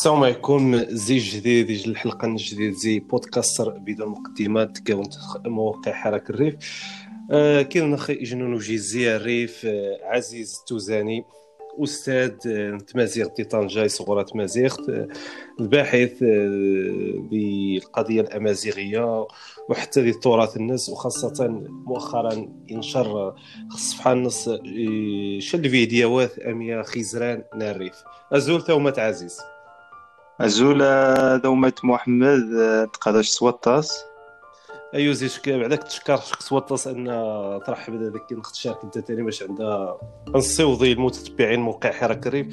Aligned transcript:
السلام 0.00 0.22
عليكم 0.24 0.76
زي 0.88 1.18
جديد 1.18 1.66
ديال 1.66 1.90
الحلقة 1.90 2.26
الجديد 2.26 2.72
زي 2.72 2.98
بودكاستر 2.98 3.78
بدون 3.78 4.08
مقدمات 4.08 4.78
كون 4.78 5.08
موقع 5.46 5.92
حرك 5.92 6.30
الريف. 6.30 6.54
آه 7.30 7.62
كاين 7.62 7.94
أخي 7.94 8.14
جنون 8.14 8.54
وجيزي 8.54 9.16
الريف 9.16 9.66
آه 9.66 9.98
عزيز 10.02 10.56
التوزاني 10.60 11.24
أستاذ 11.84 12.32
آه 12.46 12.78
تمازيغ 12.78 13.28
دي 13.36 13.44
طنجة 13.44 13.86
صغرى 13.86 14.24
تمازيغ 14.24 14.76
آه 14.90 15.08
الباحث 15.60 16.22
آه 16.22 17.28
بالقضية 17.30 18.20
الأمازيغية 18.20 19.26
وحتى 19.68 20.02
دي 20.02 20.12
تراث 20.12 20.56
الناس 20.56 20.88
وخاصة 20.88 21.48
مؤخرا 21.86 22.48
إنشر 22.72 23.34
صفحة 23.76 24.12
النص 24.12 24.48
آه، 24.48 24.58
شل 25.38 25.70
فيديوهات 25.70 26.38
اميا 26.38 26.82
خزران 26.82 27.44
ناريف 27.56 27.94
أزول 28.32 28.62
تومت 28.62 28.98
عزيز. 28.98 29.40
أزولا 30.40 31.36
دومة 31.36 31.72
محمد 31.84 32.42
تقاداش 32.92 33.28
سوطاس 33.28 34.04
ايوا 34.94 35.12
زيد 35.12 35.30
بعدك 35.46 35.82
تشكر 35.82 36.16
سوطاس 36.38 36.86
أن 36.86 37.04
ترحب 37.66 37.94
هذاك 37.94 38.32
نخت 38.32 38.54
تشارك 38.54 38.78
أنت 38.84 38.98
ثاني 38.98 39.22
باش 39.22 39.42
عندها 39.42 39.98
نصيوضي 40.28 40.92
المتتبعين 40.92 41.60
موقع 41.60 41.92
حراك 41.92 42.26
الريف 42.26 42.46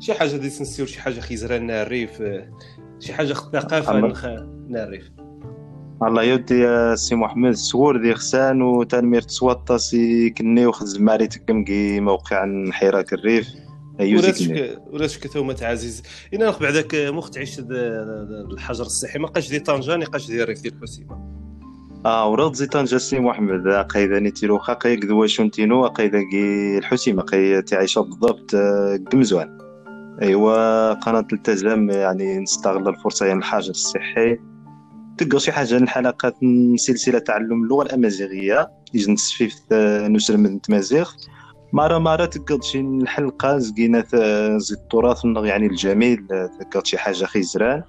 شي 0.00 0.14
حاجة 0.14 0.36
دي 0.36 0.46
نسيو 0.46 0.86
شي 0.86 1.00
حاجة 1.00 1.20
خيزران 1.20 1.70
الريف 1.70 2.22
شي 2.98 3.12
حاجة 3.12 3.32
ثقافة 3.32 3.98
نخ 3.98 4.24
الريف 4.24 5.10
الله 6.02 6.22
يودي 6.22 6.58
يا 6.60 6.94
سي 6.94 7.14
محمد. 7.14 7.52
سور 7.52 7.96
دي 7.96 8.14
خسان 8.14 8.62
وتنمير 8.62 9.22
تسوطاس 9.22 9.96
كني 10.38 10.66
وخز 10.66 10.98
ماريتك 10.98 11.64
كي 11.66 12.00
موقع 12.00 12.70
حراك 12.70 13.12
الريف 13.12 13.63
وراتك 14.00 14.80
وراتك 14.92 15.26
ثومة 15.26 15.56
عزيز. 15.62 16.02
أنا 16.34 16.44
ناخذ 16.44 16.62
بعدك 16.62 16.94
مخت 16.94 17.38
عيش 17.38 17.58
الحجر 18.52 18.84
الصحي. 18.84 19.18
ما 19.18 19.28
قاش 19.28 19.50
دي 19.50 19.58
طنجة 19.58 19.96
نقاش 19.96 20.26
دي 20.26 20.42
الريف 20.42 20.62
ديال 20.62 20.74
الحسيمة. 20.74 21.34
آه 22.06 22.30
ورد 22.30 22.54
زي 22.54 22.66
طنجة 22.66 22.96
سي 22.96 23.18
محمد. 23.18 23.68
قايدا 23.68 24.18
نيتيرو 24.18 24.58
خاقي 24.58 24.96
قدوا 24.96 25.26
شونتينو 25.26 25.86
قايدا 25.86 26.22
كي 26.30 26.78
الحسيمة 26.78 27.22
قاي 27.22 27.62
تعيش 27.62 27.98
بالضبط 27.98 28.56
قمزوان 29.12 29.58
أيوا 30.22 30.92
قناة 30.92 31.26
التزام 31.32 31.90
يعني 31.90 32.38
نستغل 32.38 32.88
الفرصة 32.88 33.26
يعني 33.26 33.38
الحجر 33.38 33.70
الصحي. 33.70 34.38
تلقى 35.18 35.40
شي 35.40 35.52
حاجة 35.52 35.76
الحلقات 35.76 36.36
سلسلة 36.76 37.18
تعلم 37.18 37.62
اللغة 37.64 37.82
الأمازيغية. 37.82 38.70
يجي 38.94 39.16
في 39.16 39.48
نسر 40.08 40.36
من 40.36 40.60
تمازيغ. 40.60 41.10
مرة 41.74 41.98
مرة 41.98 42.24
تقد 42.24 42.62
شي 42.62 42.80
الحلقة 42.80 43.58
زقينا 43.58 44.04
زي 44.58 44.74
التراث 44.74 45.24
يعني 45.24 45.66
الجميل 45.66 46.26
تقد 46.60 46.86
شي 46.86 46.98
حاجة 46.98 47.24
خيزران 47.24 47.82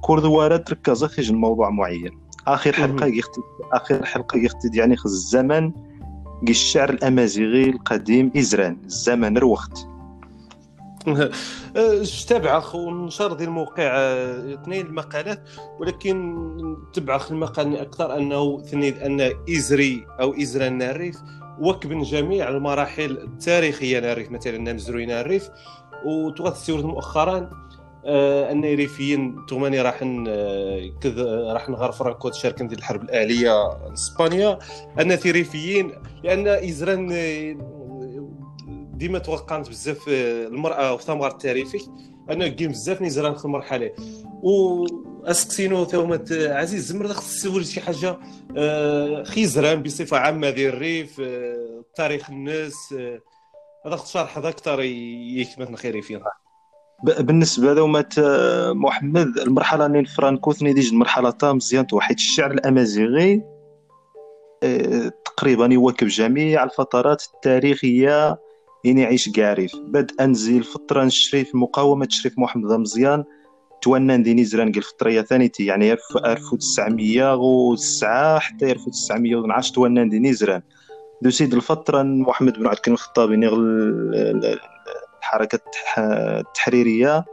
كل 0.00 0.20
دوارة 0.20 0.56
تركز 0.56 1.04
خيج 1.04 1.30
الموضوع 1.30 1.70
معين. 1.70 2.20
آخر 2.46 2.72
حلقة 2.72 3.06
يختد 3.06 3.42
آخر 3.72 4.04
حلقة 4.04 4.38
يختد 4.38 4.74
يعني 4.74 4.96
خز 4.96 5.12
الزمن 5.12 5.72
الشعر 6.48 6.90
الأمازيغي 6.90 7.70
القديم 7.70 8.32
إزران 8.36 8.76
الزمن 8.84 9.36
الوقت 9.36 9.86
تابع 12.28 12.62
ونشر 12.74 13.32
ديال 13.32 13.48
الموقع 13.48 13.82
اثنين 14.54 14.86
المقالات 14.86 15.42
ولكن 15.80 16.46
تبع 16.92 17.20
المقال 17.30 17.76
أكثر 17.76 18.16
أنه 18.16 18.60
ثني 18.60 19.06
أن 19.06 19.32
إزري 19.50 20.06
أو 20.20 20.32
إزران 20.32 20.78
ناريف 20.78 21.16
وكبن 21.60 22.02
جميع 22.02 22.48
المراحل 22.48 23.10
التاريخية 23.10 24.00
ناريف 24.00 24.30
مثلا 24.30 24.58
نمزروين 24.58 25.10
الريف 25.10 25.50
وتغطي 26.06 26.72
مؤخرا 26.72 27.50
آه 28.04 28.52
أن 28.52 28.60
ريفيين 28.60 29.46
توماني 29.48 29.80
راح 29.80 29.98
كذ 31.00 31.24
راح 31.52 31.68
نغار 31.68 31.92
فرانكو 31.92 32.28
تشارك 32.28 32.62
ديال 32.62 32.78
الحرب 32.78 33.02
الاهليه 33.02 33.52
إسبانيا. 33.92 34.58
أن 35.00 35.12
ريفيين 35.12 35.92
لأن 36.24 36.48
إزران 36.48 37.08
ديما 38.94 39.18
توقعت 39.18 39.68
بزاف 39.68 40.04
المرأة 40.08 40.96
في 40.96 41.04
ثمار 41.04 41.30
التاريخي 41.30 41.78
أنا 42.30 42.48
كاين 42.48 42.70
بزاف 42.70 43.02
نزران 43.02 43.34
في 43.34 43.44
المرحلة. 43.44 43.90
و 44.42 44.84
اسكسينو 45.24 45.84
ثومت 45.84 46.32
عزيز 46.32 46.86
زمر 46.86 47.08
خص 47.08 47.34
تسول 47.34 47.66
شي 47.66 47.80
حاجة 47.80 48.18
آه، 48.56 49.22
خيزران 49.22 49.82
بصفة 49.82 50.16
عامة 50.16 50.50
ديال 50.50 50.74
الريف 50.74 51.20
آه، 51.20 51.84
تاريخ 51.94 52.30
الناس 52.30 52.74
آه، 52.98 53.20
هذا 53.86 53.96
شرح 53.96 54.38
هذا 54.38 54.48
أكثر 54.48 54.80
يكمل 54.80 55.76
خيري 55.76 56.02
فيها 56.02 56.32
بالنسبة 57.04 57.74
لومات 57.74 58.14
محمد 58.74 59.38
المرحلة 59.38 59.86
اللي 59.86 60.04
فرانكو 60.04 60.52
ثني 60.52 60.72
ديج 60.72 60.92
المرحلة 60.92 61.30
تا 61.30 61.52
مزيان 61.52 61.86
توحيد 61.86 62.16
الشعر 62.16 62.50
الأمازيغي 62.50 63.42
تقريبا 65.24 65.66
يواكب 65.66 66.06
جميع 66.06 66.64
الفترات 66.64 67.22
التاريخية 67.34 68.38
يعني 68.84 69.02
يعيش 69.02 69.28
كاريف 69.28 69.76
بدءا 69.76 70.32
زي 70.32 70.58
الفترة 70.58 71.04
نشري 71.04 71.44
في 71.44 71.54
المقاومه 71.54 72.04
تشريف 72.04 72.38
محمد 72.38 72.72
مزيان. 72.72 73.24
توانان 73.82 74.22
ديني 74.22 74.44
زران 74.44 74.72
قال 74.72 74.82
فترية 74.82 75.22
ثانيتي 75.22 75.64
يعني 75.64 75.92
1909 75.92 78.38
حتى 78.38 78.72
1912 78.72 79.74
توانان 79.74 80.08
ديني 80.08 80.32
زران. 80.32 80.62
دو 81.22 81.30
سيد 81.30 81.54
الفترة 81.54 82.02
محمد 82.02 82.52
بن 82.52 82.66
عبد 82.66 82.76
الكريم 82.76 82.94
الخطابي 82.94 83.36
نغل 83.36 83.60
الحركة 85.22 85.60
التحريرية. 85.98 87.24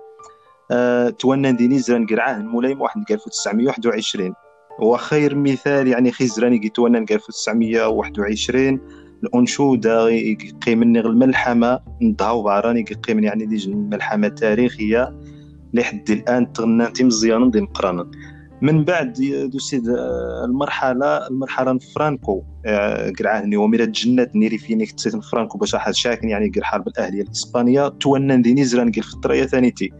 أه 0.71 1.09
توانان 1.09 1.55
ديني 1.55 1.79
زران 1.79 2.05
قرعاه 2.05 2.37
المولاي 2.37 2.73
واحد 2.73 3.11
1921 3.11 4.33
وخير 4.79 5.35
مثال 5.35 5.87
يعني 5.87 6.11
خزراني 6.11 6.57
قي 6.57 6.69
توانان 6.69 7.05
1921 7.11 8.79
الأنشودة 9.23 10.09
يقيم 10.09 10.83
الملحمة 10.83 11.79
نضهاو 12.01 12.43
بعراني 12.43 12.85
يقيم 12.91 13.23
يعني 13.23 13.45
ديج 13.45 13.67
الملحمة 13.67 14.27
التاريخية 14.27 15.13
لحد 15.73 16.09
الآن 16.09 16.53
تغناتي 16.53 17.03
مزيان 17.03 17.51
دي 17.51 17.61
مقرانا 17.61 18.11
من 18.61 18.83
بعد 18.83 19.13
دو 19.51 19.59
سيد 19.59 19.89
آه، 19.89 20.45
المرحلة 20.45 21.27
المرحلة 21.27 21.79
فرانكو. 21.95 22.43
قرعاني 23.19 23.55
آه، 23.55 23.59
وميرا 23.59 23.85
جنات 23.85 24.35
نيري 24.35 24.57
فيني 24.57 24.85
كتسيت 24.85 25.15
فرانكو 25.15 25.57
باش 25.57 25.75
حد 25.75 25.93
شاكن 25.93 26.29
يعني 26.29 26.51
قر 26.55 26.63
حرب 26.63 26.87
الأهلية 26.87 27.21
الإسبانية. 27.21 27.87
تونا 27.87 28.35
دي 28.35 28.53
نزران 28.53 28.91
قال 28.91 29.03
فتره 29.03 29.45
ثانيتي 29.45 29.91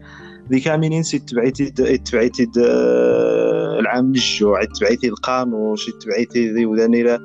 ذيك 0.50 0.68
عامين 0.68 1.02
سيت 1.02 1.28
تبعيتي 1.28 1.70
تبعيتي 1.98 2.46
آه، 2.60 3.78
العام 3.80 4.06
الجوع 4.06 4.64
تبعيتي 4.64 5.08
القانوش 5.08 5.90
تبعيتي 6.00 6.52
ذي 6.52 6.66
وداني 6.66 7.18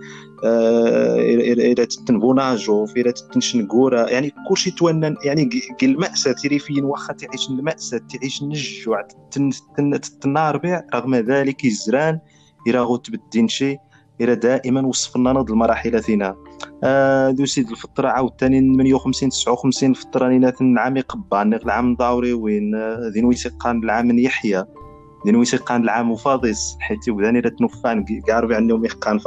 إلى 0.43 1.85
تنبوناجو 1.85 2.85
في 2.85 3.01
إلى 3.01 3.11
تنشنقورا 3.11 4.09
يعني 4.09 4.33
كلشي 4.49 4.71
توانن 4.71 5.15
يعني 5.23 5.49
المأساة 5.83 6.33
فين 6.33 6.83
واخا 6.83 7.13
تعيش 7.13 7.49
المأساة 7.49 8.01
تعيش 8.09 8.41
الجوع 8.41 9.07
تناربع 10.21 10.81
رغم 10.95 11.15
ذلك 11.15 11.65
الزران 11.65 12.19
إلى 12.67 12.79
غو 12.79 12.95
تبدين 12.95 13.47
شي 13.47 13.77
إلى 14.21 14.35
دائما 14.35 14.87
وصفنا 14.87 15.33
نض 15.33 15.51
المراحل 15.51 16.03
ثينا. 16.03 16.35
آه 16.83 17.31
دو 17.31 17.45
سيد 17.45 17.69
الفترة 17.69 18.07
عاوتاني 18.07 18.59
58 18.59 19.29
59 19.29 19.89
الفترة 19.89 20.27
نينا 20.27 20.53
عام 20.77 21.01
قبان 21.01 21.53
العام 21.53 21.95
ضاوري 21.95 22.33
وين 22.33 22.75
آه، 22.75 23.11
ذين 23.13 23.25
ويسقان 23.25 23.83
العام 23.83 24.19
يحيى. 24.19 24.65
لأنه 25.25 25.41
يسقان 25.41 25.83
العام 25.83 26.15
فاضيس 26.15 26.77
حيت 26.79 27.07
يبدأني 27.07 27.41
لا 27.41 27.49
تنفان 27.49 28.05
قارب 28.29 28.51
عندهم 28.51 28.85
يحقان 28.85 29.19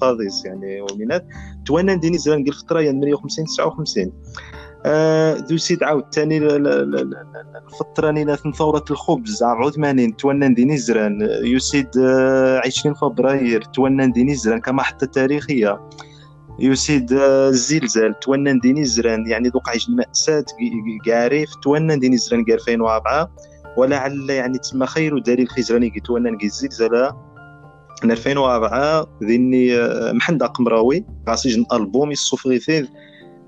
فاضيس 0.00 0.44
يعني 0.44 0.80
ومنات 0.80 1.26
توانا 1.66 1.94
ديني 1.94 2.18
زمان 2.18 2.44
قال 2.44 2.52
فترة 2.52 2.80
يعني 2.80 3.00
58 3.00 3.44
59 3.44 4.12
آه 4.86 5.34
دو 5.38 5.56
سيد 5.56 5.82
عاود 5.82 6.04
ثاني 6.14 6.38
الفترة 6.38 8.10
نينا 8.10 8.36
ثورة 8.36 8.84
الخبز 8.90 9.42
عام 9.42 9.62
عثمانين 9.62 10.16
توانا 10.16 10.48
ديني 10.48 10.76
زران 10.76 11.28
يسيد 11.44 11.88
آه 11.98 12.60
20 12.66 12.94
فبراير 12.94 13.62
توانا 13.62 14.06
ديني 14.06 14.34
زران 14.34 14.60
كمحطة 14.60 15.06
تاريخية. 15.06 15.80
يسيد 16.60 17.12
آه، 17.12 17.48
الزلزال 17.48 18.20
توانا 18.20 18.60
ديني 18.62 18.84
زران 18.84 19.26
يعني 19.26 19.50
عيش 19.66 19.88
المأساة 19.88 20.44
كاريف 21.04 21.54
توانا 21.62 21.94
ديني 21.94 22.16
زران 22.16 22.44
2004 22.48 23.30
ولعل 23.76 24.30
يعني 24.30 24.58
تسمى 24.58 24.86
خير 24.86 25.18
دليل 25.18 25.48
خزراني 25.48 25.88
قلت 25.88 26.10
نقي 26.10 26.46
الزلزال 26.46 27.12
2004 28.04 29.06
ذيني 29.24 29.76
آه، 29.76 30.12
محمد 30.12 30.42
قمراوي 30.42 31.04
غاسيج 31.28 31.64
البوم 31.72 32.10
الصوفغيثيذ 32.10 32.86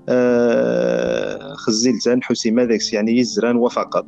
آه 0.09 1.53
خزيل 1.53 1.99
زان 1.99 2.23
حسيم 2.23 2.59
هذاك 2.59 2.93
يعني 2.93 3.17
يزران 3.17 3.55
وفقط. 3.55 4.05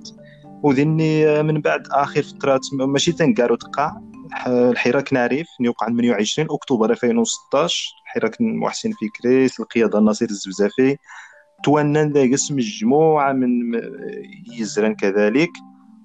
وذني 0.63 1.27
آه، 1.27 1.41
من 1.41 1.61
بعد 1.61 1.83
آخر 1.91 2.23
فترات 2.23 2.61
ماشي 2.73 3.11
تنقارو 3.11 3.55
تقع 3.55 3.91
الحراك 4.47 5.13
نعرف 5.13 5.47
يوقع 5.59 5.87
28 5.87 6.47
أكتوبر 6.51 6.91
2016 6.91 7.93
حراك 8.05 8.37
محسن 8.39 8.91
فكري 8.91 9.49
القياده 9.59 9.99
الناصر 9.99 10.25
الزبزافي. 10.25 10.97
توانن 11.63 12.11
ذاك 12.11 12.33
اسم 12.33 12.55
مجموعه 12.55 13.33
من 13.33 13.49
يزران 14.51 14.95
كذلك. 14.95 15.51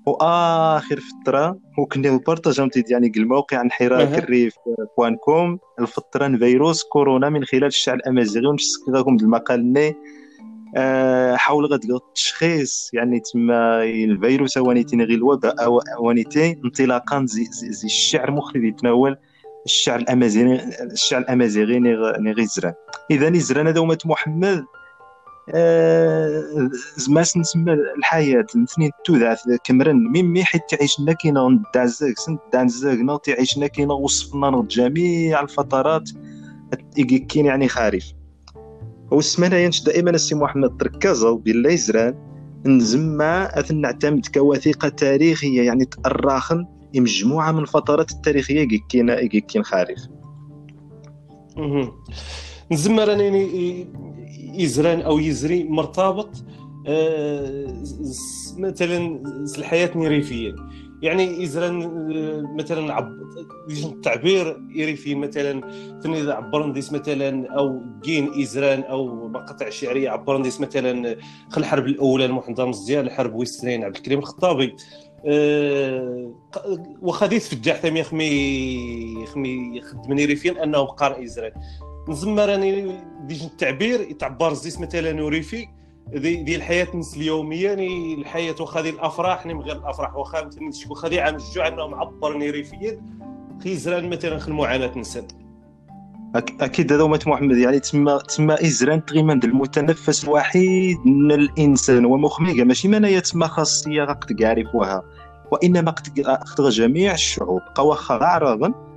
وآخر 0.07 1.01
فترة 1.01 1.59
وكنا 1.79 2.17
بارطاجمتي 2.17 2.85
يعني 2.89 3.13
الموقع 3.17 3.61
انحراك 3.61 4.19
الريف 4.19 4.55
بوان 4.97 5.17
كوم. 5.17 5.59
الفترة 5.81 6.37
فيروس 6.37 6.83
كورونا 6.83 7.29
من 7.29 7.45
خلال 7.45 7.65
الشعب 7.65 7.97
الأمازيغي 7.97 8.47
ونشكر 8.47 8.93
لكم 8.93 9.17
المقال 9.17 9.73
ني. 9.73 9.97
آه، 10.77 11.37
حول 11.37 11.67
غد 11.67 11.85
التشخيص 11.85 12.91
يعني 12.93 13.21
تما 13.21 13.85
الفيروس 13.85 14.57
وانيتين 14.57 15.03
غير 15.03 15.19
الوباء 15.19 15.55
وانيتين 16.01 16.61
انطلاقا 16.65 17.25
زي, 17.27 17.45
زي, 17.45 17.73
زي 17.73 17.87
الشعر 17.87 18.31
مخلد 18.31 18.65
يتناول 18.65 19.17
الشعر 19.67 19.99
الأمازيغي 19.99 20.61
الشعر 20.93 21.21
الأمازيغي 21.21 21.79
ني 21.79 21.95
غير 22.33 22.45
زران. 22.45 22.75
اذا 23.11 23.39
زران 23.39 23.73
دومة 23.73 23.99
محمد 24.05 24.65
زماس 26.97 27.37
نسمى 27.37 27.73
الحياة. 27.73 28.47
الاثنين 28.55 28.91
توذعث 29.05 29.41
كمرن. 29.65 30.09
ميمي 30.13 30.45
حيت 30.45 30.63
تعيشنا 30.71 31.13
كينا 31.13 31.63
دعزاك 31.75 32.19
سنت 32.19 32.41
دعزاك 32.53 32.99
تعيشنا 33.25 33.67
كينا 33.67 33.95
وصفنا 33.95 34.67
جميع 34.71 35.41
الفترات. 35.41 36.11
كين 37.29 37.47
يعني 37.47 37.69
خارف 37.69 38.13
والسمانة 39.11 39.57
ينش 39.57 39.83
دائما 39.83 40.11
السي 40.11 40.35
محمد 40.35 40.77
تركزوا 40.77 41.39
بالله 41.39 41.71
يزران. 41.71 42.15
نزمع 42.67 43.51
أثن 43.55 43.81
نعتمد 43.81 44.27
كوثيقة 44.35 44.89
تاريخية 44.89 45.63
يعني 45.63 45.85
تأراخن. 45.85 46.67
مجموعة 46.95 47.53
من 47.53 47.63
الفترات 47.63 48.11
التاريخية 48.11 48.69
كينا 48.89 49.27
كين 49.27 49.63
خارف 49.63 49.99
نزمع 52.73 53.05
راني 53.05 53.87
يزران 54.55 55.01
أو 55.01 55.19
يزري 55.19 55.65
مرتبط 55.65 56.31
آه، 56.87 57.83
مثلا 58.59 59.23
الحياة 59.59 59.91
الريفيه 59.97 60.55
يعني 61.03 61.43
يزران 61.43 61.83
آه، 61.83 62.55
مثلا 62.59 62.95
عب... 62.95 63.21
التعبير 63.85 64.61
يريفي 64.75 65.15
مثلا 65.15 65.61
تني 66.03 66.33
عبرنديس 66.33 66.93
مثلا 66.93 67.47
أو 67.59 67.81
كين 68.03 68.41
ازران 68.41 68.83
أو 68.83 69.29
مقاطع 69.29 69.71
شعرية 69.71 70.11
عبرنديس 70.11 70.61
مثلا 70.61 71.17
خل 71.51 71.61
الحرب 71.61 71.87
الأولى 71.87 72.25
المحمد 72.25 72.61
مزيان 72.61 73.07
الحرب 73.07 73.35
ويسترين 73.35 73.85
عبد 73.85 73.97
الكريم 73.97 74.19
الخطابي. 74.19 74.77
أه 75.27 76.35
وخديت 77.03 77.43
في 77.43 77.53
الجاح 77.53 77.77
ثمي 77.77 78.03
خمي 78.03 79.27
خمي 79.27 79.81
خدمني 79.81 80.25
ريفيا 80.25 80.65
انه 80.65 80.79
قارئ 80.79 81.25
ازران 81.25 81.53
نزم 82.11 82.41
راني 82.41 83.01
ديج 83.25 83.43
التعبير 83.43 84.01
يتعبر 84.01 84.53
زيس 84.53 84.81
مثلا 84.81 85.25
وريفي 85.25 85.69
دي, 86.13 86.43
دي 86.43 86.57
الحياة 86.57 86.87
الناس 86.95 87.17
اليومية 87.17 87.69
يعني 87.69 88.15
الحياة 88.15 88.55
واخا 88.61 88.81
دي 88.81 88.91
الأفراح 88.91 89.47
نم 89.47 89.61
غير 89.61 89.77
الأفراح 89.77 90.17
واخا 90.17 90.45
مثلا 90.45 90.91
واخا 90.91 91.09
دي 91.09 91.21
عام 91.21 91.35
الجوع 91.35 91.69
إنه 91.69 91.87
معبر 91.87 92.37
ريفيا. 92.37 93.01
خيزران 93.65 94.11
مثلا 94.11 94.39
خل 94.39 94.53
المعاناه 94.53 94.99
نسد 94.99 95.33
أكيد 96.61 96.93
هذا 96.93 97.03
هما 97.03 97.19
محمد 97.27 97.57
يعني 97.57 97.81
تما 97.81 98.19
تما 98.19 98.63
إزران 98.63 99.05
تغيمان 99.05 99.41
المتنفس 99.45 100.25
الوحيد 100.25 100.99
من 101.07 101.33
الإنسان 101.33 102.05
ومخميقه 102.05 102.65
ماشي 102.65 102.89
منايا 102.89 103.21
تما 103.21 103.47
خاصية 103.47 104.05
قد 104.05 104.41
يعرفوها 104.41 105.03
وإنما 105.53 105.91
قد 105.91 106.69
جميع 106.69 107.13
الشعوب 107.13 107.61
قواخا 107.75 108.15
عرضا 108.15 108.67
أنا 108.67 108.90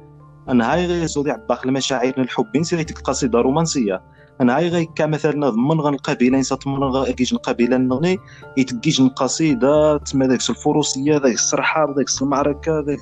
هاي 0.73 0.85
غير 0.85 1.05
زودي 1.05 1.31
عباق 1.31 1.61
المشاعر 1.65 2.13
الحب 2.17 2.57
غير 2.73 2.85
قصيده 3.03 3.41
رومانسية. 3.41 4.01
أنا 4.41 4.57
هاي 4.57 4.69
غير 4.69 4.87
كمثلا 4.95 5.49
ضمن 5.49 5.81
غن 5.81 5.93
القبيله 5.93 6.37
نسا 6.37 6.55
ضمن 6.55 6.83
غيجن 6.83 7.37
القبيله 7.37 7.77
نغني 7.77 8.17
يتجيج 8.57 9.01
القصيده 9.01 9.97
تما 9.97 10.27
داك 10.27 10.49
الفروسية 10.49 11.17
داك 11.17 11.33
السرحه 11.33 11.93
داك 11.93 12.05
المعركة 12.21 12.81
داك 12.81 12.99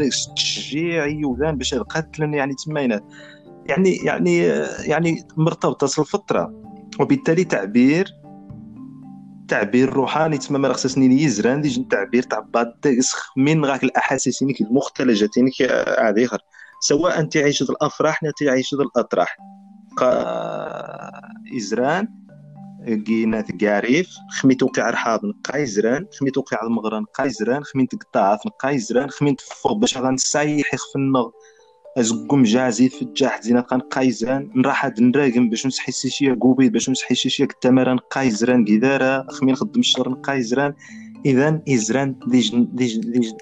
التشجيع 0.00 1.06
يوذان 1.06 1.56
باش 1.56 1.74
القتل 1.74 2.34
يعني 2.34 2.54
تما 2.54 2.80
يعني 3.66 3.96
يعني 3.96 4.38
يعني 4.84 5.26
مرتبطة 5.36 6.00
الفترة 6.00 6.52
وبالتالي 7.00 7.44
تعبير 7.44 8.20
تعبير 9.48 9.92
روحاني 9.92 10.38
تما 10.38 10.58
ما 10.58 10.72
خصني 10.72 11.22
يزران 11.22 11.60
ديج 11.60 11.88
تعبير 11.88 12.22
تاع 12.22 12.46
بعض 12.54 12.66
من 13.36 13.64
غاك 13.64 13.84
الاحاسيس 13.84 14.42
المختلجه 14.42 15.30
عادي 15.98 16.24
اخر 16.24 16.38
سواء 16.80 17.24
تعيش 17.24 17.62
الافراح 17.62 18.22
نا 18.22 18.32
تعيش 18.40 18.72
الاطراح. 18.72 19.36
إزران 21.56 22.08
كينا 23.06 23.40
تقاريف 23.40 24.08
خمي 24.30 24.54
توقع 24.54 24.90
رحاب 24.90 25.24
نقا 25.24 25.62
إزران 25.62 26.06
خمي 26.12 26.30
توقع 26.30 26.62
المغرى 26.62 27.00
نقا 27.00 27.26
إزران 27.26 27.64
خمي 27.64 27.86
تقطعات 27.86 28.46
نقا 28.46 28.74
إزران 28.74 29.10
خمي 29.10 29.34
تفوق 29.34 29.72
باش 29.72 29.98
غنسايح 29.98 30.74
يخفنغ 30.74 31.30
أزقم 31.98 32.42
جازي 32.42 32.88
في 32.88 33.02
الجاح 33.02 33.42
زينة 33.42 33.60
كان 33.60 33.80
قايزران 33.80 34.50
نراح 34.56 34.86
نراقم 34.98 35.50
باش 35.50 35.66
نسحي 35.66 35.92
سيشيا 35.92 36.38
قوبي 36.40 36.68
باش 36.68 36.90
نسحي 36.90 37.14
سيشيا 37.14 37.46
كتمران 37.46 37.98
قايزران 37.98 38.64
قدارة 38.64 39.26
خمي 39.30 39.52
نخدم 39.52 39.80
الشهر 39.80 40.08
نقايزران 40.08 40.74
اذا 41.26 41.62
إزران 41.68 42.18
ديج 42.26 42.56
ديج 42.56 42.98
ديج 42.98 43.32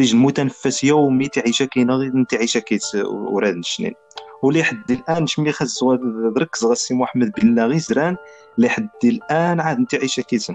ديج 0.00 0.14
المتنفس 0.14 0.84
يومي 0.84 1.28
تعيش 1.28 1.62
كاينة 1.62 1.94
غير 1.94 2.24
تعيش 2.28 2.58
كيت 2.58 2.82
وراد 3.04 3.56
الشنين. 3.56 3.94
ولي 4.42 4.62
حد 4.62 4.90
الآن 4.90 5.26
شمي 5.26 5.52
خاص 5.52 5.84
دركز 6.36 6.64
غاسي 6.64 6.94
محمد 6.94 7.32
بالله 7.32 7.66
غير 7.66 7.78
زران 7.78 8.16
لحد 8.58 8.88
الآن 9.04 9.60
عاد 9.60 9.86
تعيش 9.86 10.20
كيتن. 10.20 10.54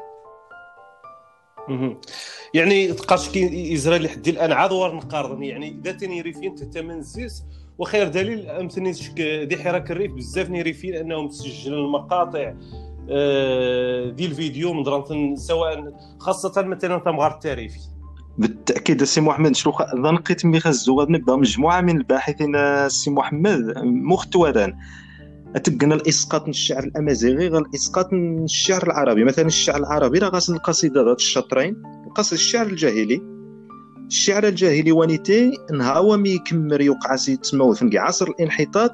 يعني 2.54 2.94
تقاش 2.94 3.30
كي 3.30 3.74
يزرى 3.74 4.00
لحد 4.00 4.28
الآن 4.28 4.52
عاد 4.52 4.72
ور 4.72 4.96
نقارن 4.96 5.44
يعني 5.44 5.80
إذا 5.82 5.92
تاني 5.92 6.22
ريفين 6.22 6.56
تتمنزيس 6.56 7.44
وخير 7.78 8.08
دليل 8.08 8.50
امثني 8.50 8.92
دي 9.46 9.58
حراك 9.58 9.92
الريف 9.92 10.12
بزاف 10.12 10.50
ريفين 10.50 10.96
أنهم 10.96 11.30
سجلوا 11.30 11.86
المقاطع 11.86 12.54
آه، 13.10 14.10
ديال 14.10 14.32
الفيديو 14.32 14.74
من 14.74 15.36
سواء 15.36 15.94
خاصة 16.20 16.62
مثلا 16.62 16.98
تمغار 16.98 17.32
التاريخي. 17.32 17.95
بالتأكيد 18.38 19.02
السي 19.02 19.22
محمد 19.22 19.56
شلوخ 19.56 19.82
ظنقيت 19.96 20.46
مي 20.46 20.60
خزو 20.60 21.00
غادي 21.00 21.14
نبدا 21.14 21.36
مجموعة 21.36 21.82
من 21.82 21.98
الباحثين 21.98 22.56
السي 22.56 23.12
محمد 23.12 23.74
مختوران 23.86 24.74
اتقنا 25.56 25.96
الإسقاط 25.96 26.48
الشعر 26.48 26.84
الأمازيغي 26.84 27.36
غير 27.36 27.58
الإسقاط 27.58 28.14
الشعر 28.14 28.84
العربي. 28.84 29.24
مثلا 29.24 29.46
الشعر 29.46 29.78
العربي 29.78 30.20
راه 30.20 30.30
غاسل 30.30 30.54
القصيدة 30.54 31.04
ذات 31.04 31.18
الشطرين 31.18 31.76
قصد 32.16 32.34
الشعر 32.34 32.66
الجاهلي. 32.66 33.22
الشعر 34.08 34.48
الجاهلي 34.48 34.92
ونيتي 34.92 35.52
نهاو 35.74 36.18
مي 36.18 36.30
يكمر 36.30 36.82
يوقع 36.82 37.16
سي 37.16 37.38
تسمو 37.38 37.74
في 37.74 37.98
عصر 37.98 38.28
الانحطاط 38.28 38.92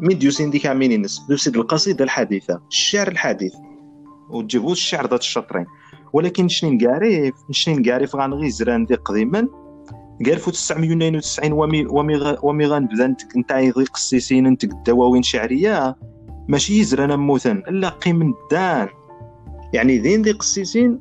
من 0.00 0.18
ديوسين 0.18 0.50
ديك 0.50 0.66
عامين 0.66 1.06
دوسيد 1.28 1.56
القصيدة 1.56 2.04
الحديثة 2.04 2.60
الشعر 2.70 3.08
الحديث. 3.08 3.52
وتجيبو 4.30 4.72
الشعر 4.72 5.06
ذات 5.06 5.20
الشطرين. 5.20 5.66
ولكن 6.12 6.48
شنين 6.48 6.78
كاريف 6.78 7.34
شنين 7.50 7.82
كاريف 7.82 8.16
غنغي 8.16 8.50
زران 8.50 8.86
دي 8.86 8.94
قديما؟ 8.94 9.48
قال 10.26 10.38
في 10.38 10.48
1992 10.48 11.52
ومي 11.52 11.86
ومي 11.86 12.36
ومي 12.42 12.66
غنبدا 12.66 13.14
نتاعي 13.36 13.70
غي 13.70 13.84
قسيسين 13.84 14.46
انت 14.46 14.66
دواوين 14.66 15.22
شعرية 15.22 15.96
ماشي 16.48 16.78
يزران 16.80 17.18
موثن 17.18 17.62
لا 17.68 17.88
قيم 17.88 18.34
دان 18.50 18.88
يعني 19.72 19.98
ذين 19.98 20.22
ذي 20.22 20.32
قسيسين 20.32 21.00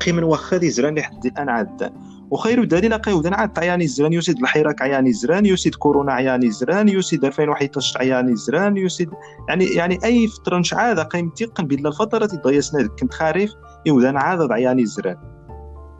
قيم 0.00 0.24
واخا 0.24 0.56
ذي 0.56 0.70
زران 0.70 0.94
لحد 0.94 1.26
الآن 1.26 1.48
عاد. 1.48 1.92
وخير 2.30 2.64
دليل 2.64 2.94
قيودا 2.94 3.36
عاد 3.36 3.58
عياني 3.58 3.86
زران 3.86 4.12
يوسيد 4.12 4.38
الحراك 4.38 4.82
عياني 4.82 5.12
زران 5.12 5.46
يوسيد 5.46 5.74
كورونا 5.74 6.12
عياني 6.12 6.50
زران 6.50 6.88
يوسيد 6.88 7.24
2011 7.24 8.00
عياني 8.00 8.36
زران 8.36 8.76
يوسيد 8.76 9.10
يعني 9.48 9.64
يعني 9.64 9.98
أي 10.04 10.28
فترة 10.28 10.58
نش 10.58 10.74
عاد 10.74 10.98
قيم 10.98 11.30
تيقن 11.30 11.66
بلا 11.66 11.88
الفترة 11.88 12.26
ضيسنا 12.26 12.88
كنت 13.00 13.14
خارف 13.14 13.50
يوذان 13.86 14.16
عاد 14.16 14.52
عياني 14.52 14.86
زران 14.86 15.16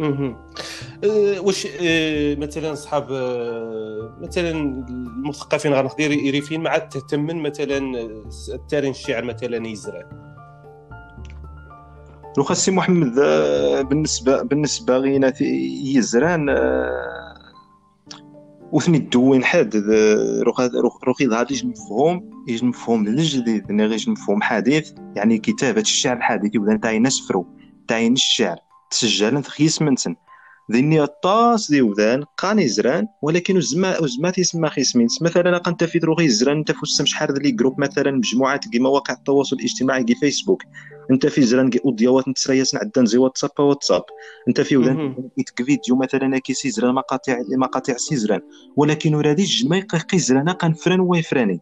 أه 0.00 1.40
واش 1.40 1.66
أه 1.80 2.34
مثلا 2.34 2.74
صحاب 2.74 3.12
أه 3.12 4.16
مثلا 4.20 4.50
المثقفين 4.88 5.72
غنقدر 5.72 6.10
يريفين 6.10 6.60
مع 6.62 6.78
تهتمن 6.78 7.42
مثلا 7.42 7.78
التاريخ 8.54 8.96
الشعر 8.96 9.24
مثلا 9.24 9.66
يزران 9.66 10.30
لو 12.38 12.44
خاصي 12.44 12.70
محمد 12.70 13.18
آه، 13.18 13.82
بالنسبة 13.82 14.42
بالنسبة 14.42 14.96
غينا 14.96 15.32
يزران 15.84 16.56
وثني 18.72 18.98
الدوين 18.98 19.44
حاد 19.44 19.76
روخي 21.04 21.26
هذا 21.26 21.46
يجي 21.50 21.66
مفهوم 21.66 22.44
يجي 22.48 22.66
مفهوم 22.66 23.06
الجديد 23.06 23.70
يجي 23.70 24.10
مفهوم 24.10 24.42
حديث 24.42 24.92
يعني 25.16 25.38
كتابة 25.38 25.80
الشعر 25.80 26.16
الحديث 26.16 26.54
يبدا 26.54 26.74
نتاعي 26.74 26.98
نسفرو 26.98 27.46
تاعين 27.90 28.12
الشعر 28.12 28.56
تسجل 28.90 29.42
خيس 29.42 29.82
منسن 29.82 30.14
ذيني 30.72 31.02
الطاس 31.02 31.70
دي 31.70 31.82
وذان 31.82 32.24
قاني 32.36 32.68
زران 32.68 33.06
ولكن 33.22 33.60
زما 33.60 34.06
زما 34.06 34.30
تيسمى 34.30 34.68
خيسمين 34.68 35.06
مثلا 35.22 35.62
انت 35.68 35.84
في 35.84 35.98
دروغي 35.98 36.28
زران 36.28 36.56
أنت 36.56 36.72
فوسم 36.72 37.06
شحال 37.06 37.42
لي 37.42 37.50
جروب 37.50 37.80
مثلا 37.80 38.10
مجموعات 38.10 38.68
كي 38.68 38.78
مواقع 38.78 39.14
التواصل 39.14 39.56
الاجتماعي 39.56 40.04
كي 40.04 40.14
فيسبوك 40.14 40.62
أنت 41.10 41.26
في 41.26 41.42
زران 41.42 41.70
كي 41.70 41.80
اوديوات 41.84 42.28
نتسرياس 42.28 42.74
عندنا 42.74 43.04
زي 43.04 43.18
واتساب 43.18 43.50
واتساب. 43.58 44.02
أنت 44.48 44.60
في 44.60 44.76
وذان 44.76 45.14
كيتك 45.36 45.62
فيديو 45.62 45.96
مثلا 45.96 46.38
كي 46.38 46.54
سي 46.54 46.70
زران 46.70 46.94
مقاطع 46.94 47.38
مقاطع 47.56 47.96
سي 47.96 48.16
زران. 48.16 48.40
ولكن 48.76 49.14
ورادي 49.14 49.46
ما 49.66 49.76
يقي 49.76 50.18
زران 50.18 50.48
قان 50.48 50.72
فران 50.72 51.00
ويفراني 51.00 51.60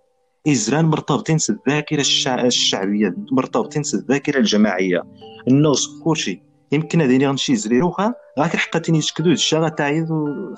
إزران 0.49 0.85
مرتبطين 0.85 1.38
الذاكرة 1.50 2.04
الشعبية 2.28 3.14
مرتبطين 3.33 3.83
الذاكرة 3.95 4.38
الجماعية. 4.38 5.02
الناس 5.49 5.88
كلشي 6.04 6.42
يمكن 6.73 7.02
هذه 7.02 7.26
غنمشي 7.26 7.57
زريروها 7.57 8.14
غاك 8.38 8.57
حقاتني 8.57 8.99
يشكدو 8.99 9.30
الشا 9.30 9.59
غتعيد 9.59 10.09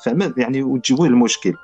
فهمت؟ 0.05 0.39
يعني 0.39 0.63
وتجيبوه 0.63 1.07
المشكل 1.07 1.55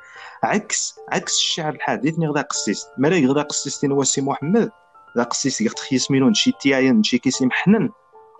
عكس 0.42 0.94
عكس 1.08 1.36
الشعر 1.36 1.74
الحديث 1.74 2.18
ني 2.18 2.28
غدا 2.28 2.42
قسيس 2.42 2.86
مالا 2.98 3.28
غدا 3.28 3.42
قسيس 3.42 3.84
واسي 3.84 4.20
محمد؟ 4.20 4.70
غدا 5.16 5.24
قسيس 5.24 5.60
يختخيس 5.60 6.10
مينون 6.10 6.34
شي 6.34 6.52
تياين 6.60 7.02
شي 7.02 7.18
كيسي 7.18 7.46
محنن 7.46 7.90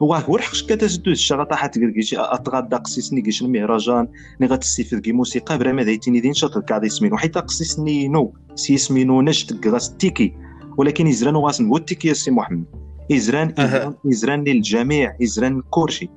هو 0.02 0.14
هو 0.14 0.36
الحقش 0.36 0.62
كتسدو 0.62 1.10
الشا 1.10 1.36
غطاحت 1.36 1.78
كيشي 1.78 2.16
اتغدا 2.18 2.76
قسيسني 2.76 3.22
كيش 3.22 3.42
المهرجان 3.42 4.08
ني 4.40 4.46
غتستفد 4.46 5.00
كي 5.00 5.12
موسيقى 5.12 5.58
برا 5.58 5.72
ما 5.72 5.82
دايتيني 5.82 6.20
دين 6.20 6.34
شاطر 6.34 6.60
كاع 6.60 6.88
سمينو 6.88 7.16
حيت 7.16 7.38
قسيسني 7.38 8.08
نو 8.08 8.34
سي 8.54 8.74
يسمينو 8.74 9.22
نشت 9.22 9.66
غاس 9.66 9.96
تيكي 9.96 10.34
ولكن 10.76 11.06
يزران 11.06 11.36
غاسن 11.36 11.66
هو 11.66 11.76
التيكي 11.76 12.14
سي 12.14 12.30
محمد. 12.30 12.64
إزران, 13.12 13.54
إزران 14.12 14.44
للجميع 14.44 15.16
إزران 15.22 15.60
كورشي 15.60 16.08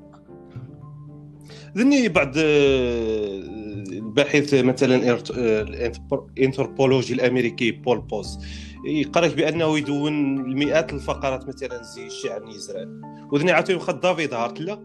ذني 1.77 2.09
بعض 2.09 2.33
آه، 2.37 3.59
الباحث 3.91 4.53
مثلا 4.53 5.19
الانثروبولوجي 6.37 7.13
الأمريكي 7.13 7.71
بول 7.71 8.01
بوز 8.01 8.39
يقرأ 8.85 9.27
بأنه 9.27 9.77
يدون 9.77 10.13
المئات 10.39 10.93
الفقرات 10.93 11.47
مثلا 11.47 11.83
زي 11.83 12.07
الشعر 12.07 12.45
نيزران 12.45 13.01
وذني 13.31 13.51
عاوتاني 13.51 13.79
خد 13.79 13.99
دافيد 13.99 14.33
هارتلا 14.33 14.79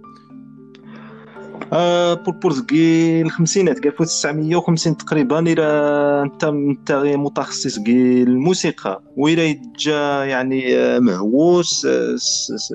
آه 1.73 2.15
بوربورزكي 2.15 3.23
الخمسينات 3.23 3.79
كاع 3.79 3.93
1950 4.01 4.97
تقريبا 4.97 5.39
إلى 5.39 5.63
انت 6.25 6.45
أنت 6.45 6.93
متخصص 6.93 7.79
كي 7.79 8.23
الموسيقى 8.23 9.03
وإلى 9.17 9.61
جا 9.79 10.25
يعني 10.25 10.77
آه، 10.77 10.99
مهووس 10.99 11.87
آه، 11.87 12.17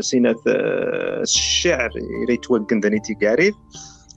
سينات 0.01 0.35
آه، 0.47 1.21
الشعر 1.21 1.91
إلى 2.23 2.33
يتوقن 2.33 2.79
داني 2.79 2.99
تيكاريف 2.99 3.55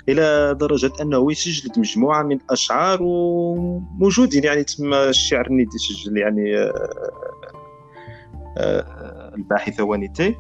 إلى 0.09 0.57
درجة 0.61 0.93
أنه 1.01 1.33
يسجل 1.33 1.71
مجموعة 1.77 2.23
من 2.23 2.37
الأشعار 2.37 2.99
وموجودين 3.03 4.45
يعني 4.45 4.65
تما 4.65 5.09
الشعر 5.09 5.47
اللي 5.47 5.67
يسجل 5.75 6.17
يعني 6.17 6.73
الباحث 9.35 9.81
وانيتي 9.81 10.35